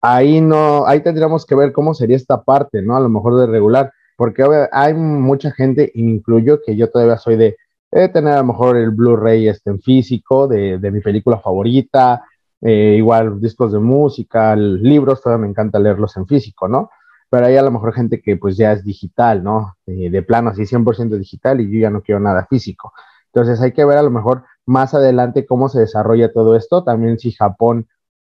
[0.00, 2.96] ahí no, ahí tendríamos que ver cómo sería esta parte, ¿no?
[2.96, 7.56] A lo mejor de regular, porque hay mucha gente, incluyo que yo todavía soy de,
[7.90, 12.24] tener a lo mejor el Blu-ray este en físico de, mi película favorita,
[12.60, 16.90] eh, igual discos de música, libros, todavía me encanta leerlos en físico, ¿no?
[17.30, 19.76] Pero hay a lo mejor gente que pues ya es digital, ¿no?
[19.86, 22.92] de plano, así 100% digital y yo ya no quiero nada físico.
[23.32, 27.18] Entonces hay que ver a lo mejor más adelante cómo se desarrolla todo esto, también
[27.18, 27.86] si Japón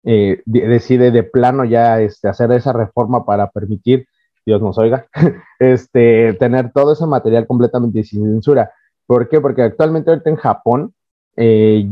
[0.05, 4.07] eh, decide de plano ya este, hacer esa reforma para permitir,
[4.49, 5.07] Dios nos oiga,
[5.59, 8.72] este, tener todo ese material completamente sin censura.
[9.07, 9.40] ¿Por qué?
[9.40, 10.94] Porque actualmente ahorita en Japón,
[11.36, 11.86] eh,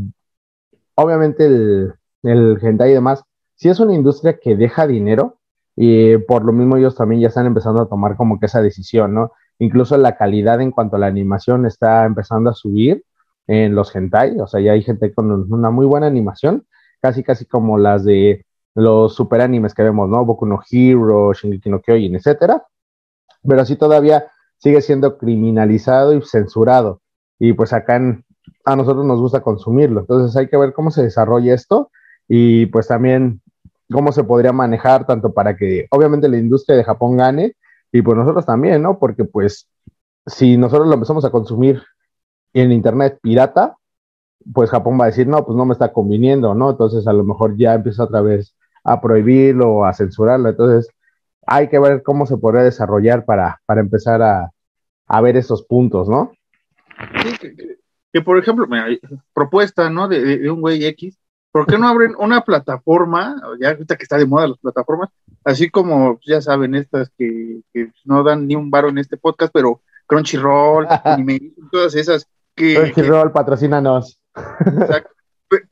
[0.95, 1.93] obviamente el,
[2.23, 5.37] el hentai y demás, sí es una industria que deja dinero
[5.77, 9.13] y por lo mismo ellos también ya están empezando a tomar como que esa decisión,
[9.13, 9.33] ¿no?
[9.59, 13.05] Incluso la calidad en cuanto a la animación está empezando a subir
[13.47, 16.67] en los hentai, o sea, ya hay gente con una muy buena animación
[17.03, 18.46] casi casi como las de
[18.77, 20.25] los super animes que vemos, ¿no?
[20.25, 22.63] Boku no Hero, Shingeki no Kyojin, etcétera.
[23.43, 24.27] Pero así todavía
[24.59, 27.01] sigue siendo criminalizado y censurado.
[27.39, 27.97] Y pues acá
[28.65, 30.01] a nosotros nos gusta consumirlo.
[30.01, 31.91] Entonces hay que ver cómo se desarrolla esto
[32.29, 33.41] y pues también
[33.91, 37.55] cómo se podría manejar tanto para que obviamente la industria de Japón gane
[37.93, 38.99] y pues nosotros también, ¿no?
[38.99, 39.69] Porque pues
[40.27, 41.83] si nosotros lo empezamos a consumir
[42.53, 43.77] en internet pirata,
[44.53, 46.71] pues Japón va a decir, no, pues no me está conviniendo, ¿no?
[46.71, 48.56] Entonces a lo mejor ya empieza otra vez
[48.87, 50.49] a prohibirlo o a censurarlo.
[50.49, 50.89] Entonces
[51.47, 56.33] hay que ver cómo se podría desarrollar para, para empezar a, ver esos puntos, ¿no?
[57.23, 57.39] Sí,
[58.13, 58.67] que, por ejemplo,
[59.35, 60.09] propuesta, ¿no?
[60.09, 61.19] De, un güey X,
[61.53, 65.11] ¿por qué no abren una plataforma, ya ahorita que está de moda las plataformas,
[65.45, 67.61] así como ya saben estas que,
[68.05, 72.75] no dan ni un varo en este podcast, pero Crunchyroll, anime, todas esas que...
[72.75, 74.21] Crunchyroll, patrocínanos.
[74.35, 75.11] Exacto.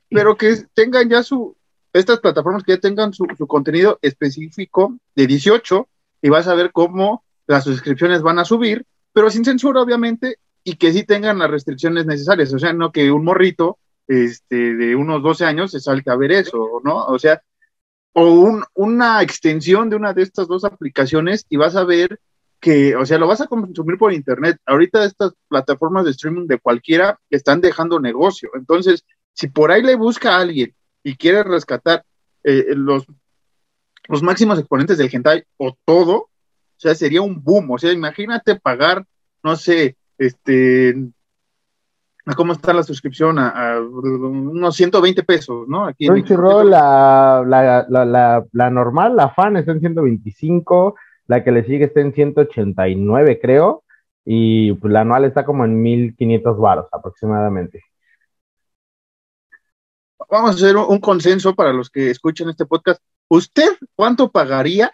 [0.08, 1.56] Pero que tengan ya su,
[1.94, 5.88] estas plataformas que ya tengan su, contenido específico de 18
[6.22, 10.74] y vas a ver cómo las suscripciones van a subir, pero sin censura, obviamente, y
[10.74, 12.52] que sí tengan las restricciones necesarias.
[12.52, 13.78] O sea, no que un morrito
[14.08, 17.04] este, de unos 12 años se salte a ver eso, ¿no?
[17.04, 17.40] O sea,
[18.12, 22.18] o un, una extensión de una de estas dos aplicaciones y vas a ver
[22.58, 24.58] que, o sea, lo vas a consumir por internet.
[24.66, 28.50] Ahorita estas plataformas de streaming de cualquiera están dejando negocio.
[28.54, 30.74] Entonces, si por ahí le busca a alguien
[31.04, 32.04] y quiere rescatar
[32.42, 33.06] eh, los,
[34.08, 36.30] los máximos exponentes del hentai o todo, o
[36.76, 37.70] sea, sería un boom.
[37.70, 39.06] O sea, imagínate pagar,
[39.44, 40.96] no sé, este,
[42.36, 43.38] ¿cómo está la suscripción?
[43.38, 45.86] A, unos 120 pesos, ¿no?
[45.86, 46.24] Aquí en
[46.70, 50.96] la, la, la, la, normal, la fan está en 125
[51.26, 53.82] la que le sigue está en 189, creo,
[54.24, 57.82] y pues, la anual está como en 1500 varos aproximadamente.
[60.30, 63.00] Vamos a hacer un consenso para los que escuchan este podcast.
[63.28, 64.92] ¿Usted cuánto pagaría?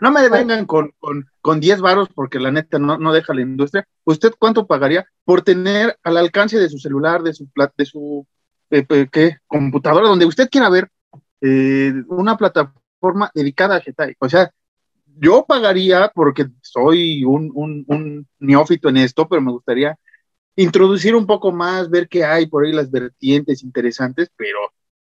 [0.00, 0.92] No me vengan con,
[1.40, 3.86] con, 10 varos porque la neta no, deja la industria.
[4.04, 8.26] ¿Usted cuánto pagaría por tener al alcance de su celular, de su, de su
[8.70, 9.38] eh, ¿qué?
[9.46, 10.88] computadora, donde usted quiera ver
[11.40, 14.16] eh, una plataforma dedicada a Getai?
[14.18, 14.50] O sea,
[15.16, 19.96] yo pagaría porque soy un, un, neófito en esto, pero me gustaría
[20.56, 24.58] introducir un poco más, ver qué hay por ahí las vertientes interesantes, pero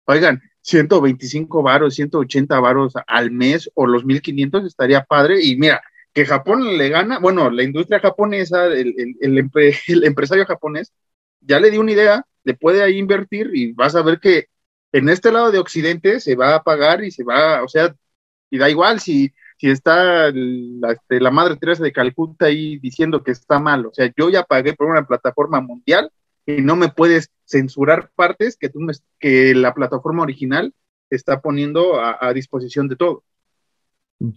[0.04, 5.42] oigan, 125 varos, 180 varos al mes o los 1500 estaría padre.
[5.42, 5.80] Y mira,
[6.12, 9.50] que Japón le gana, bueno, la industria japonesa, el, el,
[9.88, 10.92] el, empresario japonés,
[11.40, 14.46] ya le dio una idea, le puede ahí invertir y vas a ver que
[14.92, 17.94] en este lado de Occidente se va a pagar y se va, o sea,
[18.50, 23.30] y da igual si si está este, la, Madre Teresa de Calcuta ahí diciendo que
[23.30, 26.10] está mal, o sea, yo ya pagué por una plataforma mundial
[26.44, 28.80] y no me puedes censurar partes que, tú
[29.18, 30.72] que la plataforma original
[31.10, 33.22] está poniendo a, disposición de todo.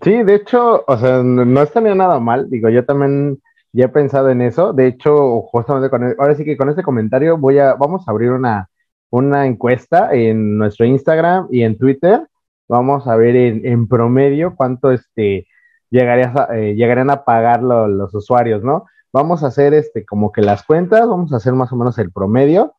[0.03, 2.49] Sí, de hecho, o sea, no estaría nada mal.
[2.49, 3.39] Digo, yo también
[3.71, 4.73] ya he pensado en eso.
[4.73, 8.31] De hecho, justamente con, ahora sí que con este comentario voy a, vamos a abrir
[8.31, 8.69] una,
[9.09, 12.27] una encuesta en nuestro Instagram y en Twitter.
[12.69, 15.47] Vamos a ver en, promedio cuánto este,
[15.89, 18.85] llegarías eh, llegarían a pagar los usuarios, ¿no?
[19.11, 22.11] Vamos a hacer este, como que las cuentas, vamos a hacer más o menos el
[22.11, 22.75] promedio.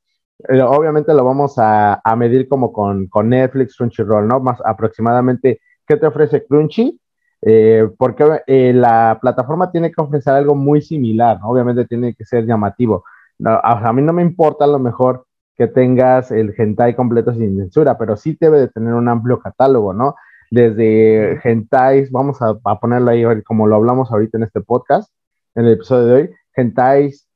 [0.49, 4.38] Eh, obviamente lo vamos a, medir como con, Netflix, Crunchyroll, ¿no?
[4.38, 7.01] Más aproximadamente, ¿qué te ofrece Crunchy?
[7.43, 11.41] Eh, porque la plataforma tiene que ofrecer algo muy similar.
[11.43, 13.03] Obviamente tiene que ser llamativo.
[13.45, 15.26] a mí no me importa a lo mejor
[15.61, 19.92] que tengas el hentai completo sin censura, pero sí debe de tener un amplio catálogo,
[19.92, 20.14] ¿no?
[20.50, 25.12] Desde hentais, vamos a, ponerlo ahí como lo hablamos ahorita en este podcast,
[25.54, 27.28] en el episodio de hoy, hentais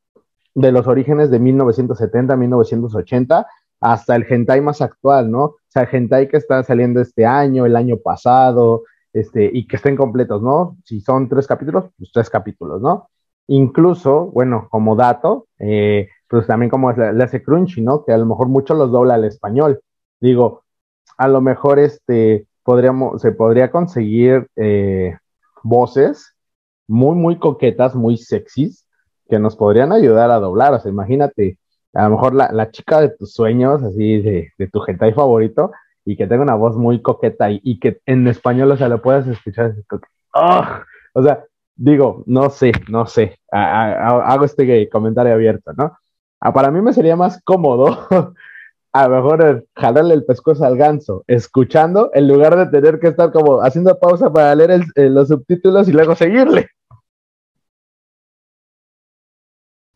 [0.55, 3.47] de los orígenes de 1970, 1980,
[3.83, 5.45] hasta el hentai más actual, ¿no?
[5.45, 9.97] O sea, hentai que está saliendo este año, el año pasado, este, y que estén
[9.97, 10.79] completos, ¿no?
[10.87, 13.11] Si son tres capítulos, pues tres capítulos, ¿no?
[13.49, 18.05] Incluso, bueno, como dato, eh, pues también como le, hace Crunchy, ¿no?
[18.05, 19.81] Que a lo mejor mucho los dobla al español.
[20.21, 20.65] Digo,
[21.17, 25.17] a lo mejor este, podríamos, se podría conseguir eh,
[25.63, 26.35] voces
[26.87, 28.87] muy, muy coquetas, muy sexys,
[29.29, 30.75] que nos podrían ayudar a doblar.
[30.75, 31.59] O sea, imagínate,
[31.95, 35.73] a lo mejor la, chica de tus sueños, así de, de tu hentai favorito,
[36.05, 39.27] y que tenga una voz muy coqueta y, que en español, o sea, lo puedas
[39.27, 39.75] escuchar.
[40.35, 40.85] ¡Ah!
[41.15, 41.45] O sea,
[41.75, 45.97] digo, no sé, no sé, hago este comentario abierto, ¿no?
[46.45, 48.07] Ah, para mí me sería más cómodo
[48.93, 53.33] a lo mejor jalarle el pescuezo al ganso, escuchando, en lugar de tener que estar
[53.33, 56.69] como haciendo pausa para leer los subtítulos y luego seguirle.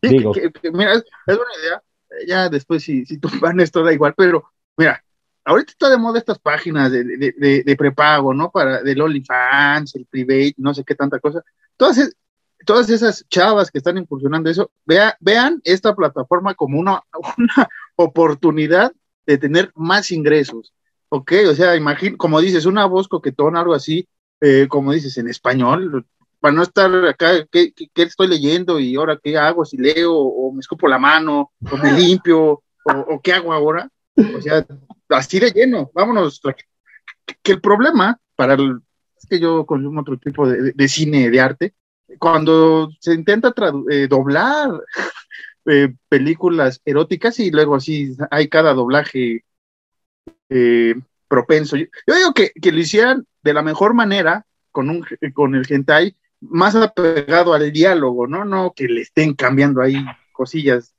[0.01, 0.33] Digo.
[0.73, 1.83] mira, es, una idea,
[2.27, 4.43] ya después si, si tú van esto da igual, pero
[4.75, 5.03] mira,
[5.45, 7.03] ahorita está de moda estas páginas de,
[7.63, 8.49] de, prepago, ¿no?
[8.49, 11.43] Para del OnlyFans, el private, no sé qué tanta cosa.
[11.77, 12.09] Todas,
[12.65, 17.01] todas esas chavas que están incursionando eso, vean esta plataforma como una,
[17.37, 18.91] una oportunidad
[19.25, 20.73] de tener más ingresos.
[21.09, 21.33] ¿Ok?
[21.49, 24.07] O sea, imagín, como dices, una voz coquetona, algo así,
[24.41, 26.05] eh, como dices, en español,
[26.39, 29.65] para no estar acá, ¿qué, estoy leyendo y ahora qué hago?
[29.65, 33.89] Si leo o me escupo la mano o me limpio o, qué hago ahora.
[34.15, 34.65] O sea,
[35.09, 36.41] así de lleno, vámonos.
[37.43, 38.79] Que, el problema para el,
[39.17, 41.73] es que yo consumo otro tipo de cine, de arte,
[42.17, 43.53] cuando se intenta
[43.89, 44.71] eh, doblar
[45.65, 49.43] eh, películas eróticas y luego así hay cada doblaje
[50.49, 50.95] eh,
[51.27, 51.75] propenso.
[51.77, 56.75] Yo, digo que, lo hicieran de la mejor manera con, un, con el hentai más
[56.75, 58.45] apegado al diálogo, ¿no?
[58.45, 60.95] No que le estén cambiando ahí cosillas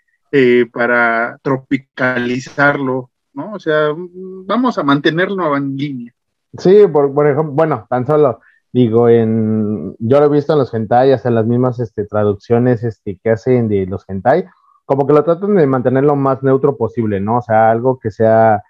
[0.73, 3.55] para tropicalizarlo, ¿no?
[3.55, 6.15] O sea, vamos a mantenerlo en línea.
[6.59, 8.41] Sí, por, por ejemplo, bueno, tan solo
[8.73, 12.85] Digo, en, yo lo he visto en los hentai, hasta en las mismas este, traducciones
[12.85, 14.47] este, que hacen de los hentai,
[14.85, 17.39] como que lo tratan de mantener lo más neutro posible, ¿no?
[17.39, 18.63] O sea, algo que sea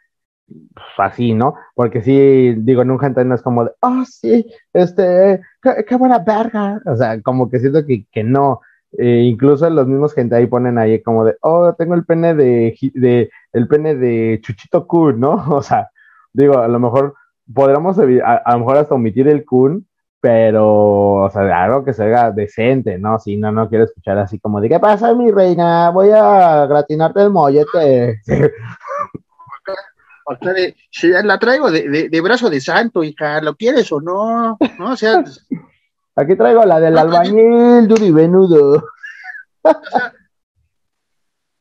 [0.47, 1.55] pues, así, ¿no?
[1.75, 6.19] Porque sí, digo, en un hentai no es como de, oh, sí, este, qué, buena
[6.19, 6.81] verga.
[6.87, 8.61] O sea, como que siento que, que no.
[8.99, 13.31] Eh, incluso los mismos hentai ponen ahí como de, oh, tengo el pene de, de
[13.53, 15.33] el pene de Chuchito Kun, ¿no?
[15.57, 15.91] O sea,
[16.33, 17.15] digo, a lo mejor
[17.53, 18.03] podríamos, a,
[18.37, 19.87] a, lo mejor hasta omitir el Kun
[20.21, 23.19] pero, o sea, algo que se haga decente, ¿no?
[23.19, 25.91] Si no, no quiero escuchar así como de, ¿qué pasa, mi reina?
[25.91, 28.21] Voy a gratinarte el mollete.
[31.25, 34.59] la traigo de, brazo de santo, hija, ¿lo quieres o no?
[34.79, 34.93] ¿No?
[34.93, 35.25] O sea,
[36.17, 38.85] Aquí traigo la del albañil, Duri Venudo.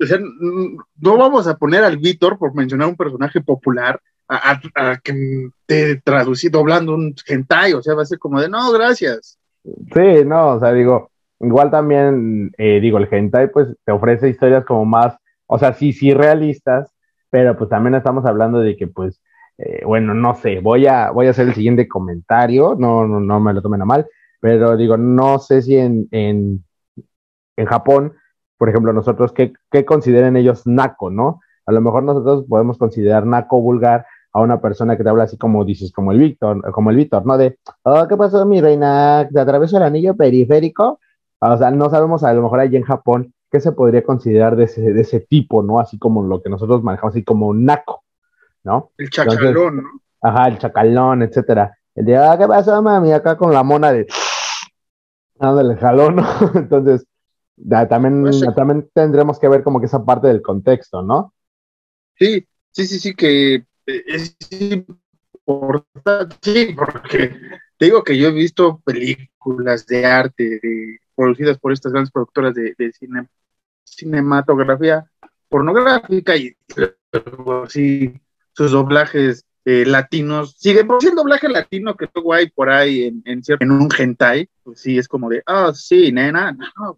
[0.01, 3.99] O sea, no vamos a poner al Víctor, por mencionar un personaje popular,
[4.29, 8.71] a, que te traducí doblando un hentai, o sea, va a ser como de, no,
[8.71, 9.37] gracias.
[9.63, 14.65] Sí, no, o sea, digo, igual también, eh, digo, el hentai pues te ofrece historias
[14.65, 15.17] como más,
[15.47, 16.93] o sea, sí, sí realistas,
[17.29, 19.21] pero pues también estamos hablando de que pues,
[19.57, 23.39] eh, bueno, no sé, voy a, voy a hacer el siguiente comentario, no, no, no
[23.39, 24.07] me lo tomen a mal,
[24.39, 26.63] pero digo, no sé si en, en,
[27.57, 28.13] en Japón,
[28.57, 31.41] por ejemplo, nosotros, ¿qué, ¿qué consideren ellos naco, no?
[31.65, 35.37] A lo mejor nosotros podemos considerar naco vulgar a una persona que te habla así
[35.37, 37.37] como dices, como el Víctor, como el Víctor, ¿no?
[37.37, 39.27] De, oh, ¿qué pasó, mi reina?
[39.31, 40.99] ¿Te atravesó el anillo periférico?
[41.39, 44.65] O sea, no sabemos a lo mejor allí en Japón qué se podría considerar de
[44.65, 45.79] ese, de ese tipo, ¿no?
[45.79, 48.03] Así como lo que nosotros manejamos, así como un naco,
[48.63, 48.91] ¿no?
[48.97, 49.89] El chacalón, ¿no?
[50.21, 51.75] Ajá, el chacalón, etcétera.
[51.95, 53.11] El de, ah, ¿qué pasó, mami?
[53.11, 54.05] Acá con la mona de,
[55.35, 56.25] dándole jalón, ¿no?
[56.55, 57.05] Entonces,
[57.89, 61.33] también, pues también tendremos que ver como que esa parte del contexto, ¿no?
[62.15, 63.65] Sí, sí, sí, sí, que
[64.07, 67.35] es importante, sí, porque
[67.77, 72.75] te digo que yo he visto películas de arte producidas por estas grandes productoras de,
[73.83, 75.09] cinematografía
[75.49, 76.55] pornográfica y
[77.67, 78.13] sí,
[78.53, 83.21] sus doblajes eh, latinos, siguen por el doblaje latino que luego hay por ahí en,
[83.25, 86.95] en, en un hentai, pues sí, es como de, ah, sí, nena, no,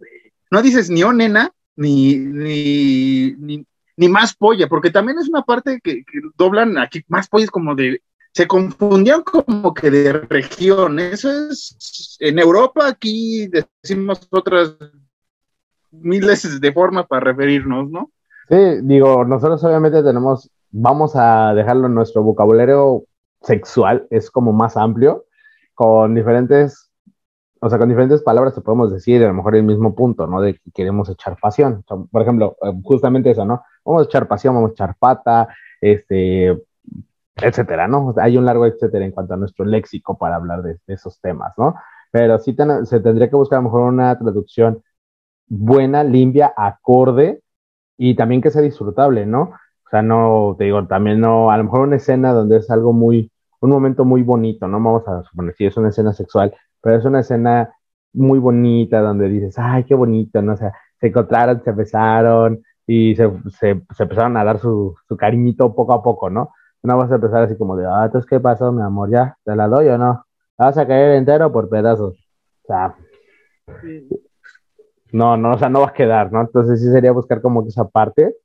[0.52, 3.66] no dices ni oh, nena, ni, ni,
[3.98, 6.04] más polla, porque también es una parte que,
[6.38, 8.02] doblan aquí, más polla es como de,
[8.34, 14.78] se confundían como que de región, eso es, en Europa aquí decimos otras
[15.92, 18.12] miles de formas para referirnos, ¿no?
[18.50, 23.04] Sí, digo, nosotros obviamente tenemos, vamos a dejarlo en nuestro vocabulario
[23.42, 25.26] sexual, es como más amplio,
[25.74, 26.92] con diferentes
[27.64, 30.42] o sea, con diferentes palabras te podemos decir a lo mejor el mismo punto, ¿no?
[30.42, 31.84] De que queremos echar pasión.
[32.12, 33.62] por ejemplo, eh, justamente eso, ¿no?
[33.84, 35.48] Vamos a echar pasión, vamos a echar pata,
[35.80, 36.58] este,
[37.36, 38.14] etcétera, ¿no?
[38.18, 41.76] hay un largo etcétera en cuanto a nuestro léxico para hablar de, esos temas, ¿no?
[42.12, 44.84] Pero sí se tendría que buscar a lo mejor una traducción
[45.48, 47.42] buena, limpia, acorde
[47.98, 49.42] y también que sea disfrutable, ¿no?
[49.86, 52.94] O sea, no, te digo, también no, a lo mejor una escena donde es algo
[52.94, 54.78] muy, un momento muy bonito, ¿no?
[54.78, 57.74] Vamos a suponer, si es una escena sexual, pero es una escena
[58.14, 60.54] muy bonita donde dices, ay, qué bonito, ¿no?
[60.54, 62.64] O sea, se encontraron, se besaron
[62.94, 66.52] y se, se, se empezaron a dar su, su, cariñito poco a poco, ¿no?
[66.84, 69.10] No vas a empezar así como de, ah, entonces, ¿qué pasó, mi amor?
[69.10, 69.38] ¿Ya?
[69.46, 70.26] ¿Te la doy o no?
[70.58, 72.18] vas a caer entero por pedazos?
[72.64, 72.96] O sea,
[75.14, 76.42] no, no, o sea, no va a quedar, ¿no?
[76.42, 78.36] Entonces sí sería buscar como que esa parte,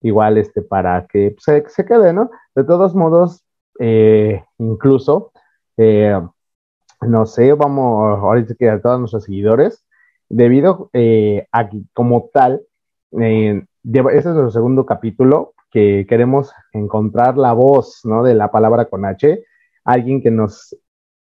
[0.00, 2.30] igual, este, para que se, se quede, ¿no?
[2.54, 3.44] De todos modos,
[3.80, 5.30] eh, incluso,
[5.76, 6.18] eh,
[7.02, 9.84] no sé, vamos, ahorita que a todos nuestros seguidores,
[10.30, 12.62] debido eh, a que como tal,
[13.20, 18.22] eh, este es el segundo capítulo que queremos encontrar la voz, ¿no?
[18.22, 19.44] De la palabra con H,
[19.84, 20.76] alguien que nos,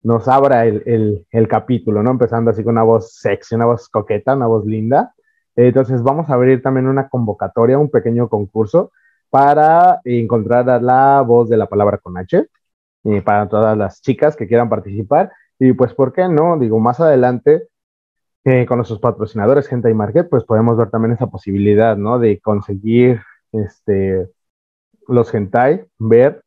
[0.03, 2.11] nos abra el, el, capítulo, ¿no?
[2.12, 5.14] Empezando así con una voz sexy, una voz coqueta, una voz linda.
[5.57, 8.93] Entonces vamos a abrir también una convocatoria, un pequeño concurso
[9.30, 12.47] para encontrar la voz de la palabra con H,
[13.05, 15.32] eh, para todas las chicas que quieran participar.
[15.59, 16.59] Y pues, ¿por qué no?
[16.59, 17.68] Digo, más adelante,
[18.45, 22.18] eh, con nuestros patrocinadores, Gente y Market, pues podemos ver también esa posibilidad, ¿no?
[22.18, 23.20] De conseguir
[23.53, 24.28] este,
[25.09, 26.43] los hentai, ver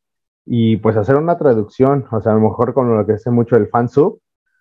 [0.46, 3.56] y pues hacer una traducción, o sea, a lo mejor con lo que hace mucho
[3.56, 4.20] el fansub,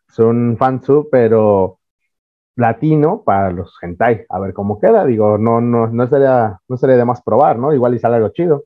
[0.09, 1.79] es un fansub, pero
[2.55, 6.97] latino para los hentai, a ver cómo queda, digo, no, no, no sería, no sería
[6.97, 7.73] de más probar, ¿no?
[7.73, 8.65] Igual y sale algo chido.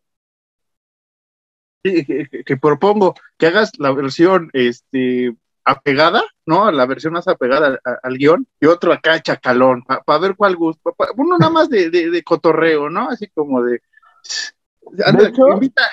[1.83, 6.71] Sí, que, propongo que hagas la versión este apegada, ¿no?
[6.71, 10.95] La versión más apegada al, guion, y otro acá chacalón, para ver cuál gusto.
[11.17, 13.09] uno nada más de, de, cotorreo, ¿no?
[13.09, 13.81] Así como de.
[15.53, 15.83] invita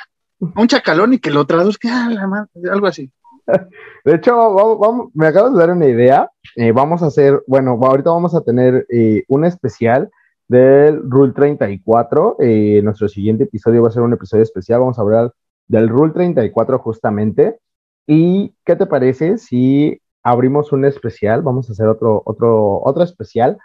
[0.54, 3.10] a un chacalón y que lo traduzca, algo así.
[4.04, 6.30] De hecho, vamos, me acabo de dar una idea.
[6.56, 10.10] Eh, vamos a hacer, bueno, ahorita vamos a tener eh, un especial
[10.48, 12.36] del Rule 34.
[12.40, 14.80] Eh, nuestro siguiente episodio va a ser un episodio especial.
[14.80, 15.32] Vamos a hablar
[15.66, 17.58] del Rule 34 justamente.
[18.06, 21.42] ¿Y qué te parece si abrimos un especial?
[21.42, 23.58] Vamos a hacer otro, otro, otro especial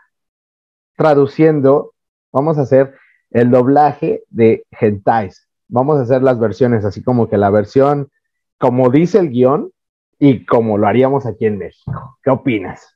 [0.95, 1.93] traduciendo.
[2.32, 2.93] Vamos a hacer
[3.32, 5.47] el doblaje de hentais.
[5.68, 8.12] Vamos a hacer las versiones, así como que la versión,
[8.57, 9.72] como dice el guion
[10.20, 12.20] y como lo haríamos aquí en México.
[12.22, 12.95] ¿Qué opinas?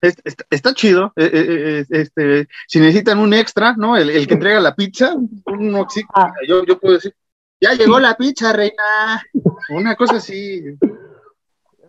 [0.00, 1.12] Está, chido.
[1.16, 3.96] Eh, eh, eh, este, si necesitan un extra, ¿no?
[3.96, 6.32] El, que entrega la pizza, un, ah.
[6.48, 7.14] yo, yo puedo decir,
[7.60, 9.22] ya llegó la pizza, reina.
[9.70, 10.62] Una cosa así.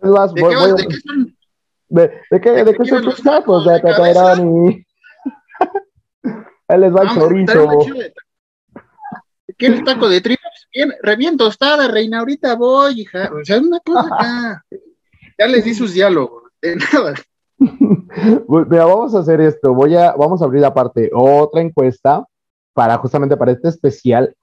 [0.02, 0.42] ¿De, qué,
[0.74, 1.36] ¿De qué son?
[1.88, 3.64] ¿De, qué, de qué son tus tacos?
[3.64, 4.84] De pepperoni.
[6.68, 7.68] Ahí les va el chorizo.
[9.56, 10.66] ¿Quieres taco de tripas?
[10.74, 12.20] Bien, re bien tostada, reina.
[12.20, 13.30] Ahorita voy, hija.
[13.32, 14.64] O sea, una cosa acá.
[15.38, 16.44] Ya les di sus diálogos.
[16.60, 17.14] De nada.
[17.58, 19.72] Mira, vamos a hacer esto.
[19.72, 22.24] Voy a, vamos a abrir aparte otra encuesta
[22.74, 24.36] para justamente para este especial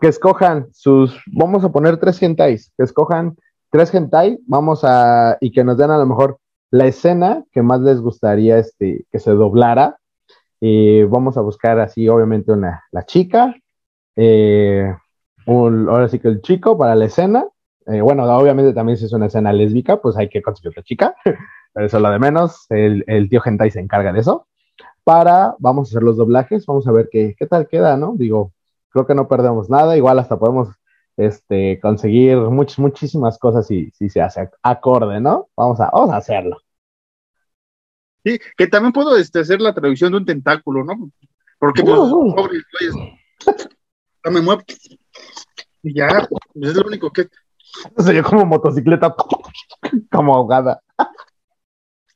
[0.00, 3.36] que escojan sus, vamos a poner tres gentais, que escojan
[3.72, 6.38] tres gentai, vamos a, y que nos den a lo mejor
[6.70, 9.98] la escena que más les gustaría este, que se doblara.
[10.60, 13.54] y vamos a buscar así, obviamente, una, la chica,
[14.14, 14.94] eh,
[15.46, 17.46] ahora sí que el chico para la escena.
[17.86, 21.14] Eh, bueno, obviamente también si es una escena lésbica, pues hay que conseguir otra chica,
[21.72, 22.66] pero eso es lo de menos.
[22.68, 24.46] El, tío Gentai se encarga de eso.
[25.02, 28.14] Para, vamos a hacer los doblajes, vamos a ver qué, qué tal queda, ¿no?
[28.16, 28.52] Digo,
[28.90, 30.68] creo que no perdemos nada, igual hasta podemos
[31.16, 35.48] este, conseguir muchas, muchísimas cosas si, si se hace acorde, ¿no?
[35.56, 36.58] Vamos a, vamos a hacerlo.
[38.24, 41.10] Sí, que también puedo este, hacer la traducción de un tentáculo, ¿no?
[41.58, 42.34] Porque pues, uh, uh.
[44.24, 44.62] no me muevo.
[45.82, 47.28] Y ya, pues, es lo único que.
[47.98, 49.14] Sería como motocicleta,
[50.10, 50.82] como ahogada.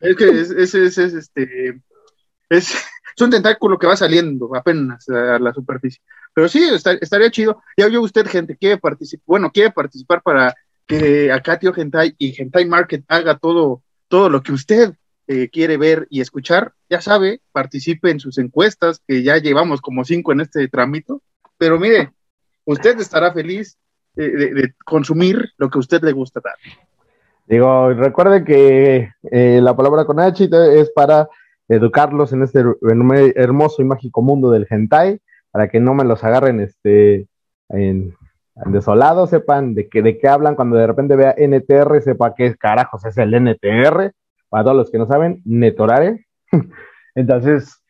[0.01, 1.81] Es que es, es, es, es este,
[2.51, 2.85] es,
[3.17, 6.03] es un tentáculo que va saliendo apenas a la superficie.
[6.35, 7.63] Pero sí, está- estaría chido.
[7.77, 10.55] Ya vio usted, gente, quiere participar, bueno, quiere participar para
[10.87, 14.95] que acá Tío Gentai y Gentai Market haga todo, todo lo que usted
[15.29, 16.75] eh, quiere ver y escuchar.
[16.91, 21.23] Ya sabe, participe en sus encuestas, que ya llevamos como cinco en este tramito.
[21.57, 22.13] Pero mire,
[22.67, 23.79] usted estará feliz
[24.17, 26.55] eh, de, consumir lo que a usted le gusta dar.
[27.47, 31.29] Digo, recuerde que eh, la palabra con H es para
[31.69, 36.23] educarlos en este her- hermoso y mágico mundo del hentai, para que no me los
[36.25, 37.29] agarren este
[37.69, 38.15] en,
[38.57, 42.55] en desolado, sepan de qué, de qué hablan cuando de repente vea NTR, sepa qué
[42.57, 44.13] carajos es el NTR,
[44.49, 46.27] para todos los que no saben, Netorare.
[47.15, 47.83] Entonces,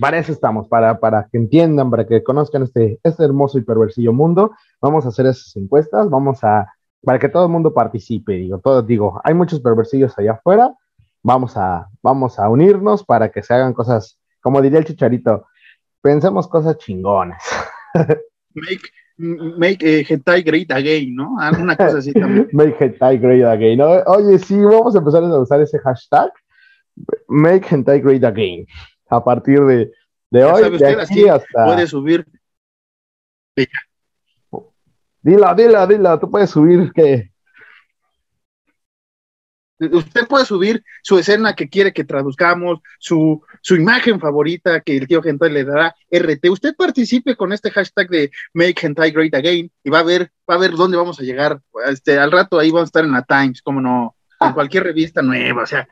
[0.00, 4.12] para eso estamos, para, para que entiendan, para que conozcan este, este hermoso y perversillo
[4.12, 4.52] mundo.
[4.80, 6.68] Vamos a hacer esas encuestas, vamos a
[7.04, 10.72] para que todo el mundo participe, digo, todos digo, hay muchos perversillos allá afuera,
[11.24, 15.46] vamos a, vamos a unirnos para que se hagan cosas, como diría el chicharito,
[16.00, 17.42] pensemos cosas chingonas.
[18.54, 21.40] Make, make eh, hentai great again, ¿no?
[21.40, 22.48] Alguna cosa así también.
[22.52, 23.78] Make hentai great again.
[23.78, 23.88] ¿no?
[24.06, 26.30] Oye, sí, vamos a empezar a usar ese hashtag,
[27.26, 28.64] make hentai great again,
[29.08, 29.90] a partir de,
[30.30, 31.64] de Ya hoy, sabe de aquí hasta...
[31.64, 32.24] Puede subir
[35.22, 37.32] Dila, dila, dila, tú puedes subir que...
[39.92, 45.06] Usted puede subir su escena que quiere que traduzcamos, su, su imagen favorita que el
[45.06, 46.48] tío Hentai le dará RT.
[46.50, 50.54] Usted participe con este hashtag de Make Hentai Great Again y va a ver, va
[50.54, 51.60] a ver dónde vamos a llegar.
[51.86, 55.22] Este, al rato ahí vamos a estar en la Times, como no, en cualquier revista
[55.22, 55.62] nueva.
[55.62, 55.86] O sea,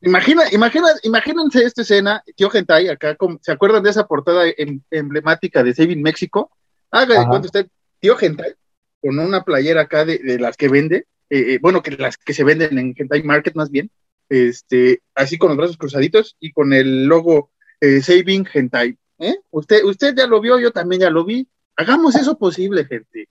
[0.00, 5.62] imagina, imagina, imagínense esta escena, tío Hentai, acá, ¿se acuerdan de esa portada em- emblemática
[5.62, 6.50] de Saving México?
[6.90, 7.66] Haga de cuenta usted,
[8.00, 8.54] tío Hentai,
[9.00, 12.42] con una playera acá de, de las que vende, eh, bueno, que las que se
[12.42, 13.90] venden en Hentai Market más bien,
[14.28, 17.50] este, así con los brazos cruzaditos y con el logo
[17.80, 18.98] eh, Saving Hentai.
[19.20, 19.36] ¿eh?
[19.50, 21.48] Usted, usted ya lo vio, yo también ya lo vi.
[21.76, 23.28] Hagamos eso posible, gente.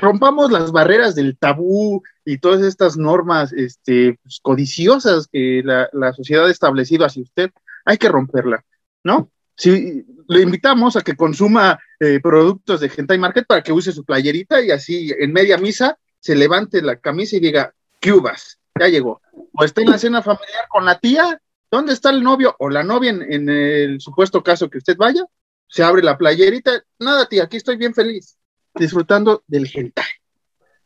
[0.00, 6.12] Rompamos las barreras del tabú y todas estas normas este, pues, codiciosas que la, la
[6.12, 7.50] sociedad ha establecido hacia usted.
[7.84, 8.64] Hay que romperla,
[9.04, 9.30] ¿no?
[9.56, 11.78] Si le invitamos a que consuma
[12.22, 15.98] productos de Hentai Market para que use su playerita y así en media misa
[16.28, 17.72] se levante la camisa y diga,
[18.02, 19.22] Cubas, ya llegó.
[19.54, 22.82] O está en la cena familiar con la tía, ¿dónde está el novio o la
[22.84, 25.24] novia en, en el supuesto caso que usted vaya?
[25.68, 28.36] Se abre la playerita, nada tía, aquí estoy bien feliz,
[28.74, 30.04] disfrutando del hentai.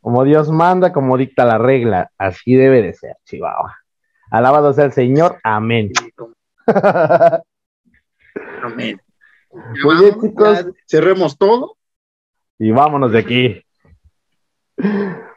[0.00, 3.78] Como Dios manda, como dicta la regla, así debe de ser, Chihuahua.
[4.30, 5.90] Alabado sea el Señor, amén.
[8.62, 9.02] Amén.
[9.82, 10.66] Muy bien, chicos.
[10.86, 11.78] cerremos todo.
[12.60, 13.66] y vámonos de aquí.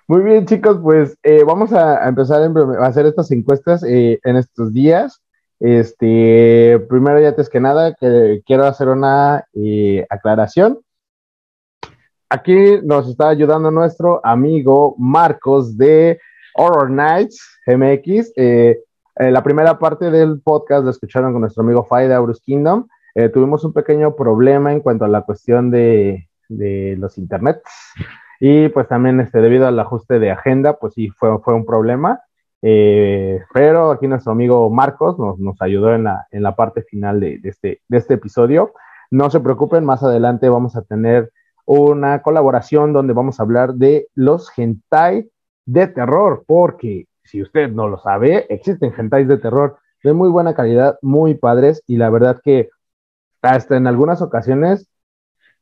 [0.07, 4.71] Muy bien, chicos, pues eh, vamos a, empezar a hacer estas encuestas eh, en estos
[4.71, 5.23] días.
[5.59, 10.79] Este, primero y antes que nada, quiero hacer una eh, aclaración.
[12.29, 16.19] Aquí nos está ayudando nuestro amigo Marcos de
[16.53, 18.31] Horror Nights MX.
[19.15, 22.87] La primera parte del podcast lo escucharon con nuestro amigo Fai de Aurus Kingdom.
[23.33, 27.63] Tuvimos un pequeño problema en cuanto a la cuestión de, de los internets
[28.47, 32.21] y pues también este, debido al ajuste de agenda, pues sí fue, fue un problema.
[32.61, 37.19] Eh, pero aquí nuestro amigo Marcos nos, nos ayudó en la, en la parte final
[37.19, 38.73] de, este, de este episodio.
[39.09, 41.31] No se preocupen, más adelante vamos a tener
[41.65, 45.27] una colaboración donde vamos a hablar de los hentai
[45.65, 50.53] de terror, porque si usted no lo sabe, existen hentais de terror de muy buena
[50.53, 52.69] calidad, muy padres, y la verdad que
[53.41, 54.87] hasta en algunas ocasiones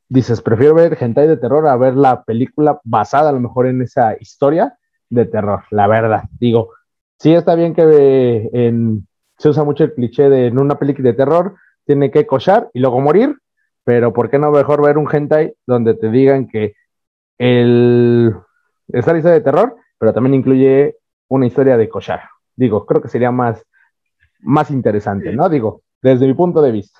[0.09, 3.81] dices, prefiero ver hentai de terror a ver la película basada a lo mejor en
[3.81, 4.77] esa historia
[5.09, 6.23] de terror, la verdad.
[6.39, 6.71] Digo,
[7.19, 11.09] sí está bien que eh, en- se usa mucho el cliché de en una película
[11.09, 13.37] de terror tiene que cochar y luego morir,
[13.83, 16.75] pero ¿por qué no mejor ver un hentai donde te digan que
[17.37, 18.33] el
[18.89, 20.97] está la historia de terror, pero también incluye
[21.29, 22.21] una historia de cochar?
[22.55, 23.63] Digo, creo que sería más,
[24.41, 25.49] más interesante, ¿no?
[25.49, 26.99] Digo, desde mi punto de vista.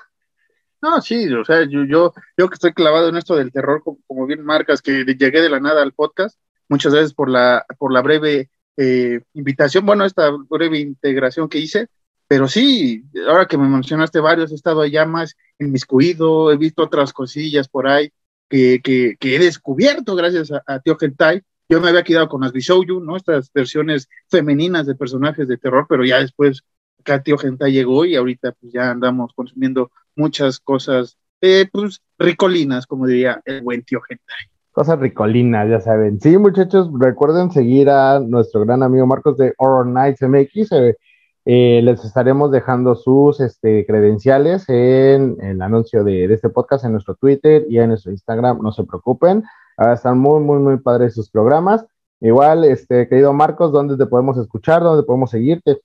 [0.83, 4.25] No, sí, o sea, yo, yo, yo que estoy clavado en esto del terror, como,
[4.25, 8.01] bien marcas, que llegué de la nada al podcast, muchas veces por la, por la
[8.01, 11.87] breve eh, invitación, bueno, esta breve integración que hice,
[12.27, 17.13] pero sí, ahora que me mencionaste varios, he estado allá más inmiscuido, he visto otras
[17.13, 18.11] cosillas por ahí
[18.49, 21.43] que, que, he descubierto gracias a, a Tío Gentai.
[21.69, 23.15] Yo me había quedado con las Bishouju, ¿no?
[23.15, 26.61] Estas versiones femeninas de personajes de terror, pero ya después
[26.99, 32.87] acá Tío Gentai llegó y ahorita pues ya andamos consumiendo muchas cosas, eh, pues, ricolinas,
[32.87, 34.49] como diría el buen tío Hentai.
[34.71, 36.19] cosas ricolinas, ya saben.
[36.19, 40.71] Sí, muchachos, recuerden seguir a nuestro gran amigo Marcos de Horror Nights MX.
[40.71, 40.97] Eh,
[41.45, 47.15] eh, les estaremos dejando sus este, credenciales en, el anuncio de, este podcast en nuestro
[47.15, 48.61] Twitter y en nuestro Instagram.
[48.61, 49.43] No se preocupen.
[49.77, 51.85] Ahora están muy, muy, muy padres sus programas.
[52.21, 54.81] Igual, este, querido Marcos, ¿dónde te podemos escuchar?
[54.81, 55.81] ¿Dónde podemos seguirte?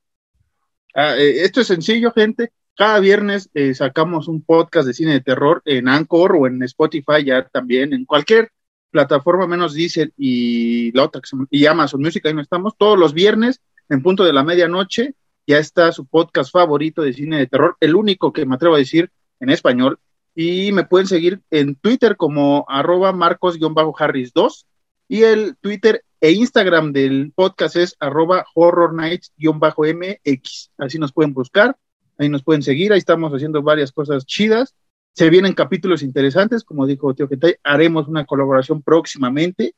[0.95, 2.53] Ah, eh, esto es sencillo, gente.
[2.79, 7.45] Cada viernes sacamos un podcast de cine de terror en Anchor o en Spotify, ya
[7.49, 8.53] también, en cualquier
[8.93, 11.21] plataforma menos Diesel y la otra
[11.51, 15.59] y Amazon Music, ahí no estamos, todos los viernes en punto de la medianoche ya
[15.59, 19.11] está su podcast favorito de cine de terror, el único que me atrevo a decir
[19.41, 19.99] en español,
[20.37, 24.67] y me pueden seguir en Twitter como arroba marcos-harris2
[25.09, 31.77] y el Twitter e Instagram del podcast es arroba horror nights-mx, así nos pueden buscar,
[32.19, 34.75] ahí nos pueden seguir, ahí estamos haciendo varias cosas chidas.
[35.15, 39.75] Se vienen capítulos interesantes, como dijo Tío Ketay, haremos una colaboración próximamente.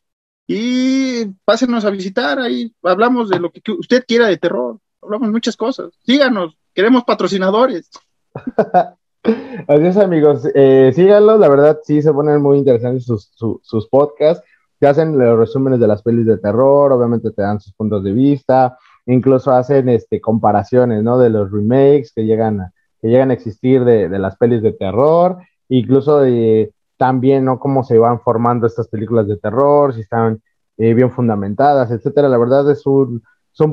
[0.46, 5.56] Y pásenos a visitar, ahí hablamos de lo que usted quiera de terror, hablamos muchas
[5.56, 7.88] cosas, síganos, queremos patrocinadores.
[9.68, 13.30] Así es, amigos, eh, síganlos, la verdad sí se ponen muy interesantes sus,
[13.62, 14.44] sus podcasts,
[14.80, 18.12] que hacen los resúmenes de las pelis de terror, obviamente te dan sus puntos de
[18.12, 18.76] vista,
[19.12, 21.18] incluso hacen este, comparaciones, ¿no?
[21.18, 25.38] De los remakes que llegan a, que llegan a existir de, las pelis de terror,
[25.68, 27.58] incluso de, también, ¿no?
[27.58, 30.42] Cómo se van formando estas películas de terror, si están
[30.76, 32.28] eh, bien fundamentadas, etcétera.
[32.28, 33.22] La verdad es un,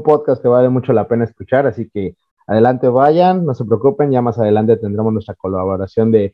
[0.04, 2.16] podcast que vale mucho la pena escuchar, así que
[2.46, 6.34] adelante vayan, no se preocupen, ya más adelante tendremos nuestra colaboración de,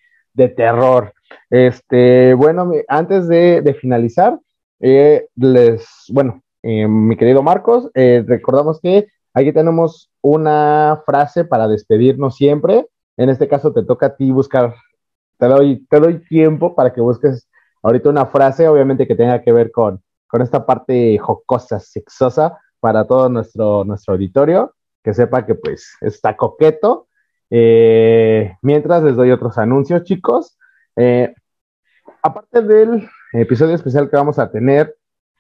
[0.56, 1.14] terror.
[1.50, 4.40] Este, bueno, antes de, finalizar,
[4.80, 12.36] eh, les, bueno, eh, mi querido Marcos, recordamos que Aquí tenemos una frase para despedirnos
[12.36, 12.88] siempre.
[13.18, 14.76] En este caso te toca a ti buscar,
[15.40, 17.50] te doy, te doy tiempo para que busques
[17.82, 23.08] ahorita una frase, obviamente que tenga que ver con, con esta parte jocosa, sexosa para
[23.08, 27.08] todo nuestro, nuestro auditorio, que sepa que pues está coqueto.
[27.50, 30.58] Eh, mientras les doy otros anuncios, chicos.
[30.96, 31.34] Eh,
[32.22, 34.96] aparte del episodio especial que vamos a tener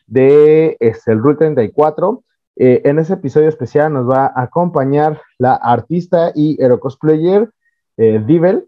[0.07, 2.23] de este, el Rule 34,
[2.55, 7.49] eh, en ese episodio especial nos va a acompañar la artista y cosplayer
[7.97, 8.67] eh, Divel.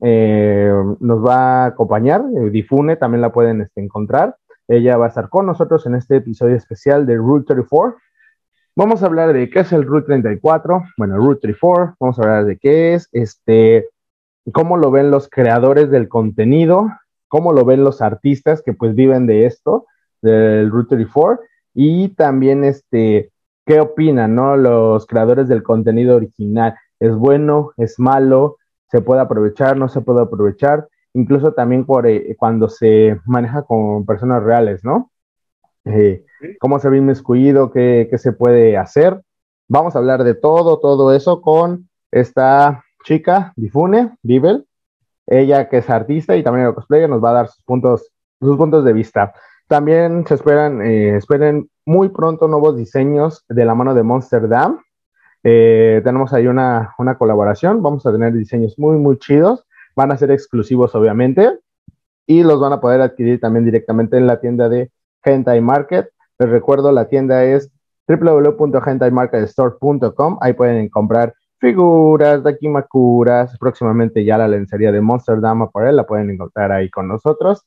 [0.00, 0.70] Eh,
[1.00, 4.36] nos va a acompañar, eh, Difune, también la pueden este, encontrar.
[4.68, 7.96] Ella va a estar con nosotros en este episodio especial de Route 34.
[8.76, 12.44] Vamos a hablar de qué es el Route 34, bueno, Route 34, vamos a hablar
[12.44, 13.88] de qué es, este,
[14.52, 16.90] cómo lo ven los creadores del contenido,
[17.28, 19.86] cómo lo ven los artistas que pues viven de esto,
[20.24, 21.44] del Route 34,
[21.74, 23.30] y también este,
[23.66, 24.56] qué opinan, ¿no?
[24.56, 26.74] Los creadores del contenido original.
[27.00, 27.72] ¿Es bueno?
[27.76, 28.56] ¿Es malo?
[28.90, 29.76] ¿Se puede aprovechar?
[29.76, 30.88] ¿No se puede aprovechar?
[31.12, 35.10] Incluso también por, eh, cuando se maneja con personas reales, ¿no?
[35.84, 36.24] Eh,
[36.60, 37.70] ¿Cómo se ve inmiscuido?
[37.70, 39.22] ¿Qué, ¿Qué se puede hacer?
[39.68, 44.66] Vamos a hablar de todo, todo eso con esta chica, Difune, Dibel.
[45.26, 48.84] Ella que es artista y también cosplayer, nos va a dar sus puntos, sus puntos
[48.84, 49.32] de vista.
[49.68, 54.80] También se esperan, eh, esperen muy pronto nuevos diseños de la mano de Monster Dam.
[55.42, 59.66] Eh, tenemos ahí una, una, colaboración, vamos a tener diseños muy, muy chidos.
[59.96, 61.58] Van a ser exclusivos, obviamente,
[62.26, 64.90] y los van a poder adquirir también directamente en la tienda de
[65.22, 66.10] Hentai Market.
[66.38, 67.70] Les recuerdo, la tienda es
[68.08, 70.38] www.hentaimarketstore.com.
[70.40, 76.28] Ahí pueden comprar figuras, dakimakuras, próximamente ya la lencería de Monster Dam él la pueden
[76.30, 77.64] encontrar ahí con nosotros.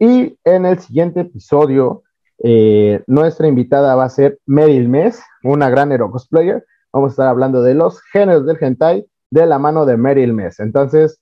[0.00, 2.02] Y en el siguiente episodio,
[2.42, 6.64] eh, nuestra invitada va a ser Meryl Mess, una gran hero cosplayer.
[6.90, 10.58] Vamos a estar hablando de los géneros del hentai de la mano de Meryl Mess.
[10.58, 11.20] Entonces,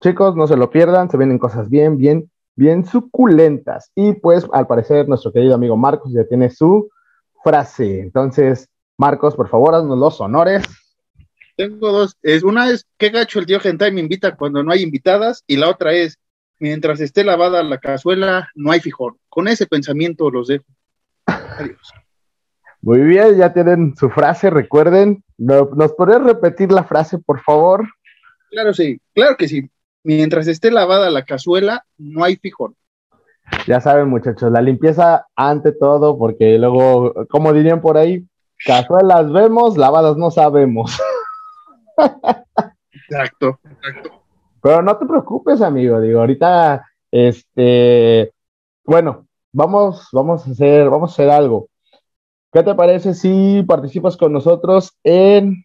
[0.00, 3.90] chicos, no se lo pierdan, se vienen cosas bien, bien, bien suculentas.
[3.96, 6.88] Y pues, al parecer, nuestro querido amigo Marcos ya tiene su
[7.42, 7.98] frase.
[7.98, 10.62] Entonces, Marcos, por favor, haznos los honores.
[11.56, 12.16] Tengo dos.
[12.22, 15.42] Es, una es, qué gacho el tío hentai me invita cuando no hay invitadas.
[15.48, 16.19] Y la otra es,
[16.60, 19.16] mientras esté lavada la cazuela, no hay fijón.
[19.28, 20.64] Con ese pensamiento los dejo.
[21.26, 21.92] Adiós.
[22.82, 25.24] Muy bien, ya tienen su frase, recuerden.
[25.36, 27.88] ¿Nos podrías repetir la frase, por favor?
[28.50, 29.68] Claro, sí, claro que sí.
[30.02, 32.74] Mientras esté lavada la cazuela, no hay fijón.
[33.66, 38.26] Ya saben, muchachos, la limpieza ante todo, porque luego, como dirían por ahí,
[38.64, 40.98] cazuelas vemos, lavadas no sabemos.
[42.92, 44.19] Exacto, exacto.
[44.62, 46.00] Pero no te preocupes, amigo.
[46.00, 48.32] Digo, ahorita, este,
[48.84, 51.68] bueno, vamos, vamos a hacer, vamos a hacer algo.
[52.52, 55.64] ¿Qué te parece si participas con nosotros en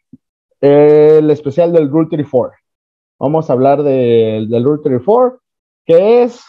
[0.61, 2.57] el especial del Rule 34?
[3.19, 5.39] Vamos a hablar del Rule 34.
[5.85, 6.43] ¿Qué es?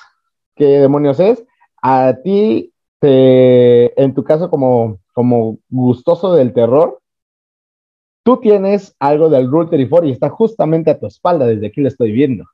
[0.54, 1.44] ¿Qué demonios es?
[1.88, 7.00] a ti, te, en tu caso como, como gustoso del terror,
[8.26, 11.86] tú tienes algo del Rule 34 y está justamente a tu espalda, desde aquí lo
[11.86, 12.44] estoy viendo.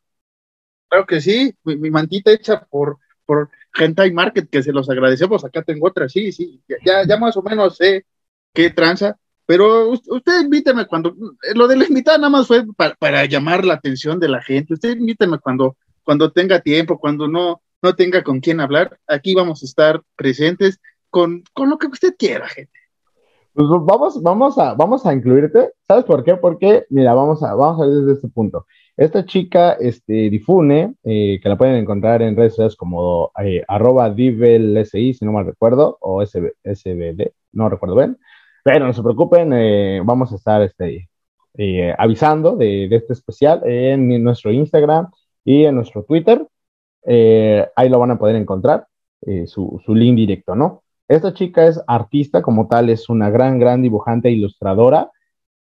[0.90, 5.62] Claro que sí, mi, mantita hecha por, por Hentai Market, que se los agradecemos, acá
[5.62, 8.04] tengo otra, sí, sí, ya, ya más o menos sé
[8.52, 9.16] qué tranza,
[9.46, 11.16] pero usted invíteme cuando,
[11.54, 12.64] lo de la invitada nada más fue
[12.98, 17.62] para, llamar la atención de la gente, usted invíteme cuando, cuando tenga tiempo, cuando no,
[17.80, 20.78] no tenga con quién hablar, aquí vamos a estar presentes
[21.08, 22.81] con, con lo que usted quiera, gente.
[23.54, 25.72] Pues vamos, vamos, a, vamos a incluirte.
[25.86, 26.36] ¿Sabes por qué?
[26.36, 28.66] Porque, mira, vamos a, vamos a ver desde este punto.
[28.96, 34.10] Esta chica este, Difune, eh, que la pueden encontrar en redes sociales como eh, arroba
[34.10, 38.18] divelsi, si no mal recuerdo, o SBD, no recuerdo bien.
[38.64, 41.10] Pero no se preocupen, eh, vamos a estar este,
[41.98, 45.10] avisando de, este especial en nuestro Instagram
[45.44, 46.46] y en nuestro Twitter.
[47.04, 48.86] ahí lo van a poder encontrar,
[49.46, 50.82] su link directo, ¿no?
[51.12, 55.10] Esta chica es artista como tal, es una gran, gran dibujante e ilustradora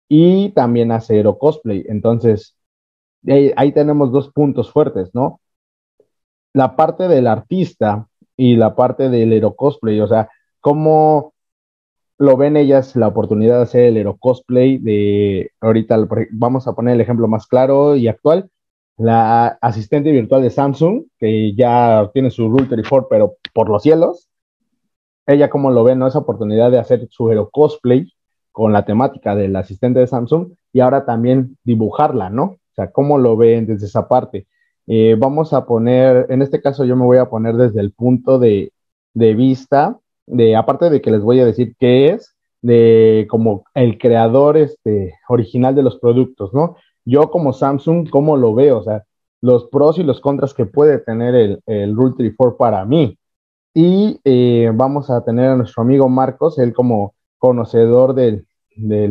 [0.09, 1.85] y también hace hero cosplay.
[1.89, 2.57] Entonces,
[3.57, 5.41] ahí, tenemos dos puntos fuertes, ¿no?
[6.53, 10.29] La parte del artista y la parte del hero cosplay, o sea,
[10.61, 11.33] cómo
[12.19, 16.95] lo ven ellas la oportunidad de hacer el hero cosplay de ahorita vamos a poner
[16.95, 18.51] el ejemplo más claro y actual
[18.97, 24.29] la asistente virtual de Samsung que ya tiene su Rule 34 pero por los cielos
[25.27, 26.07] ella como lo ve, ¿no?
[26.07, 28.13] Esa oportunidad de hacer su hero cosplay
[28.53, 32.45] con la temática del asistente de Samsung y ahora también dibujarla, ¿no?
[32.45, 34.47] O sea, ¿cómo lo ven desde esa parte?
[34.87, 38.39] Eh, vamos a poner, en este caso yo me voy a poner desde el punto
[38.39, 38.73] de,
[39.15, 44.57] vista, de aparte de que les voy a decir qué es, de como el creador
[44.57, 46.77] este, original de los productos, ¿no?
[47.05, 48.79] Yo como Samsung, ¿cómo lo veo?
[48.79, 49.05] O sea,
[49.41, 53.19] los pros y los contras que puede tener el, el Rule 34 para mí.
[53.79, 58.47] Y eh, vamos a tener a nuestro amigo Marcos, él como conocedor del,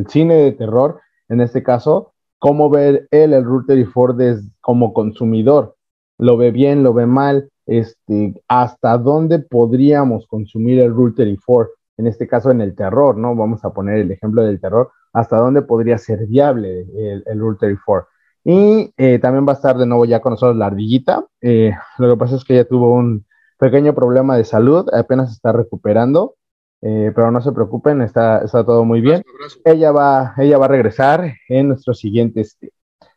[0.08, 5.76] cine de terror, en este caso, cómo ver él el Route 34 como consumidor.
[6.18, 7.52] ¿Lo ve bien, lo ve mal?
[7.68, 11.72] Este, ¿Hasta dónde podríamos consumir el Route 34?
[11.98, 13.36] En este caso, en el terror, ¿no?
[13.36, 14.90] Vamos a poner el ejemplo del terror.
[15.14, 18.08] ¿Hasta dónde podría ser viable el, el Rule 34?
[18.44, 21.24] Y eh, también va a estar de nuevo ya con nosotros la ardillita.
[21.40, 23.28] Eh, lo que pasa es que ella tuvo un,
[23.66, 26.36] pequeño problema de salud, apenas está recuperando,
[26.84, 29.24] eh, pero no se preocupen, está, está todo muy bien.
[29.64, 32.74] Ella, va, ella va a regresar en nuestro siguiente este,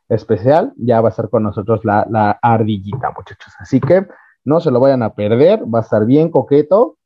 [0.09, 3.53] especial, ya va a estar con nosotros la, la ardillita, muchachos.
[3.59, 4.07] Así que
[4.43, 6.97] no se lo vayan a perder, va a estar bien coqueto.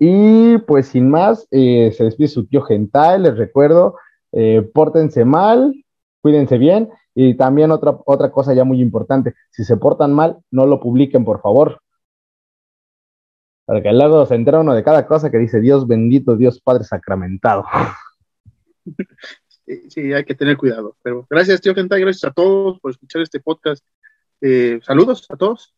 [0.00, 3.94] Y pues sin más, eh, se despide su tío Gental, les recuerdo,
[4.32, 5.72] eh, pórtense mal,
[6.20, 6.90] cuídense bien.
[7.14, 11.24] Y también otra, otra cosa ya muy importante, si se portan mal, no lo publiquen,
[11.24, 11.80] por favor.
[13.64, 16.60] Para que al lado se entera uno de cada cosa que dice Dios bendito, Dios
[16.60, 17.64] Padre sacramentado.
[19.88, 20.96] Sí, hay que tener cuidado.
[21.02, 23.84] Pero gracias, tío Gentai, gracias a todos por escuchar este podcast.
[24.40, 25.74] Eh, saludos a todos.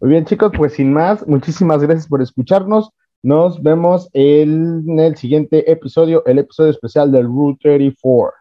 [0.00, 2.90] Muy bien, chicos, pues sin más, muchísimas gracias por escucharnos.
[3.22, 8.32] Nos vemos en el siguiente episodio, el episodio especial del Route 34.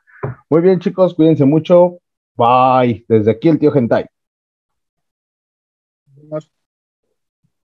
[0.50, 2.00] Muy bien, chicos, cuídense mucho.
[2.36, 3.06] Bye.
[3.08, 4.06] Desde aquí el tío Gentai.